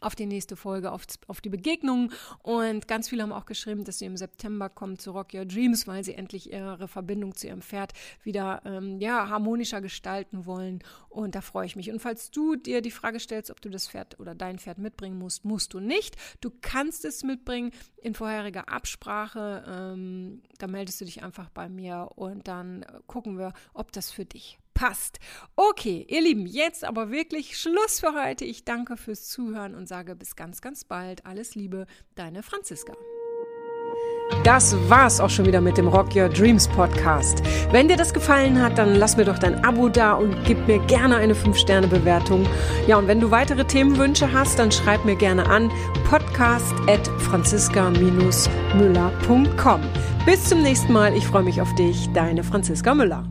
auf 0.01 0.15
die 0.15 0.25
nächste 0.25 0.56
Folge, 0.56 0.91
auf, 0.91 1.03
auf 1.27 1.41
die 1.41 1.50
Begegnungen. 1.50 2.12
Und 2.41 2.88
ganz 2.88 3.10
viele 3.10 3.24
haben 3.24 3.32
auch 3.32 3.46
geschrieben, 3.46 3.84
dass 3.84 4.00
sie 4.00 4.06
im 4.06 4.18
September 4.18 4.70
kommen 4.70 4.98
zu 4.98 5.12
Rock 5.12 5.34
Your 5.34 5.46
Dreams, 5.46 5.88
weil 5.88 6.03
sie 6.03 6.13
endlich 6.13 6.51
ihre 6.51 6.88
Verbindung 6.88 7.36
zu 7.36 7.48
ihrem 7.48 7.62
Pferd 7.62 7.94
wieder 8.24 8.62
ähm, 8.65 9.00
ja, 9.00 9.29
harmonischer 9.29 9.82
gestalten 9.82 10.46
wollen. 10.46 10.79
Und 11.10 11.36
da 11.36 11.41
freue 11.41 11.65
ich 11.65 11.75
mich. 11.75 11.91
Und 11.91 12.00
falls 12.00 12.32
du 12.32 12.56
dir 12.56 12.82
die 12.82 12.91
Frage 12.91 13.20
stellst, 13.20 13.51
ob 13.51 13.62
du 13.62 13.70
das 13.70 13.88
Pferd 13.88 14.20
oder 14.20 14.36
dein 14.36 14.60
Pferd 14.60 14.77
mitbringen 14.77 15.18
musst, 15.18 15.46
musst 15.46 15.74
du 15.74 15.79
nicht. 15.79 16.15
Du 16.41 16.51
kannst 16.62 17.06
es 17.06 17.24
mitbringen 17.24 17.72
in 18.01 18.13
vorheriger 18.13 18.70
Absprache. 18.70 19.63
Ähm, 19.68 20.41
da 20.58 20.68
meldest 20.68 21.01
du 21.01 21.06
dich 21.06 21.24
einfach 21.24 21.50
bei 21.50 21.70
mir 21.70 22.10
und 22.15 22.48
dann 22.48 22.86
gucken 23.08 23.38
wir, 23.38 23.53
ob 23.74 23.91
das 23.91 24.12
für 24.12 24.25
dich 24.25 24.60
passt. 24.79 25.19
Okay, 25.57 26.05
ihr 26.07 26.21
Lieben, 26.21 26.45
jetzt 26.45 26.86
aber 26.86 27.12
wirklich 27.12 27.57
Schluss 27.57 28.00
für 28.00 28.13
heute. 28.13 28.45
Ich 28.45 28.63
danke 28.63 28.95
fürs 28.95 29.27
Zuhören 29.27 29.75
und 29.75 29.89
sage 29.89 30.15
bis 30.15 30.38
ganz, 30.38 30.62
ganz 30.62 30.86
bald. 30.86 31.25
Alles 31.25 31.55
Liebe, 31.55 31.86
deine 32.15 32.43
Franziska. 32.43 32.93
Das 34.43 34.75
war's 34.88 35.19
auch 35.19 35.29
schon 35.29 35.48
wieder 35.48 35.59
mit 35.59 35.77
dem 35.77 35.89
Rock 35.89 36.15
Your 36.15 36.29
Dreams 36.29 36.65
Podcast. 36.67 37.41
Wenn 37.71 37.89
dir 37.89 37.98
das 37.98 38.13
gefallen 38.13 38.62
hat, 38.62 38.77
dann 38.77 38.93
lass 38.95 39.17
mir 39.17 39.25
doch 39.25 39.39
dein 39.39 39.65
Abo 39.65 39.89
da 39.89 40.13
und 40.13 40.36
gib 40.45 40.67
mir 40.67 40.77
gerne 40.86 41.17
eine 41.17 41.33
5-Sterne-Bewertung. 41.33 42.48
Ja, 42.88 42.98
und 42.98 43.07
wenn 43.07 43.19
du 43.19 43.31
weitere 43.31 43.65
Themenwünsche 43.65 44.31
hast, 44.31 44.59
dann 44.59 44.71
schreib 44.71 45.03
mir 45.03 45.15
gerne 45.15 45.48
an 45.48 45.71
podcast 46.09 46.74
at 46.88 47.05
franziska-müller.com. 47.24 49.81
Bis 50.25 50.45
zum 50.45 50.62
nächsten 50.62 50.93
Mal. 50.93 51.17
Ich 51.17 51.25
freue 51.25 51.43
mich 51.43 51.59
auf 51.59 51.75
dich. 51.75 52.07
Deine 52.13 52.43
Franziska 52.43 52.95
Müller. 52.95 53.27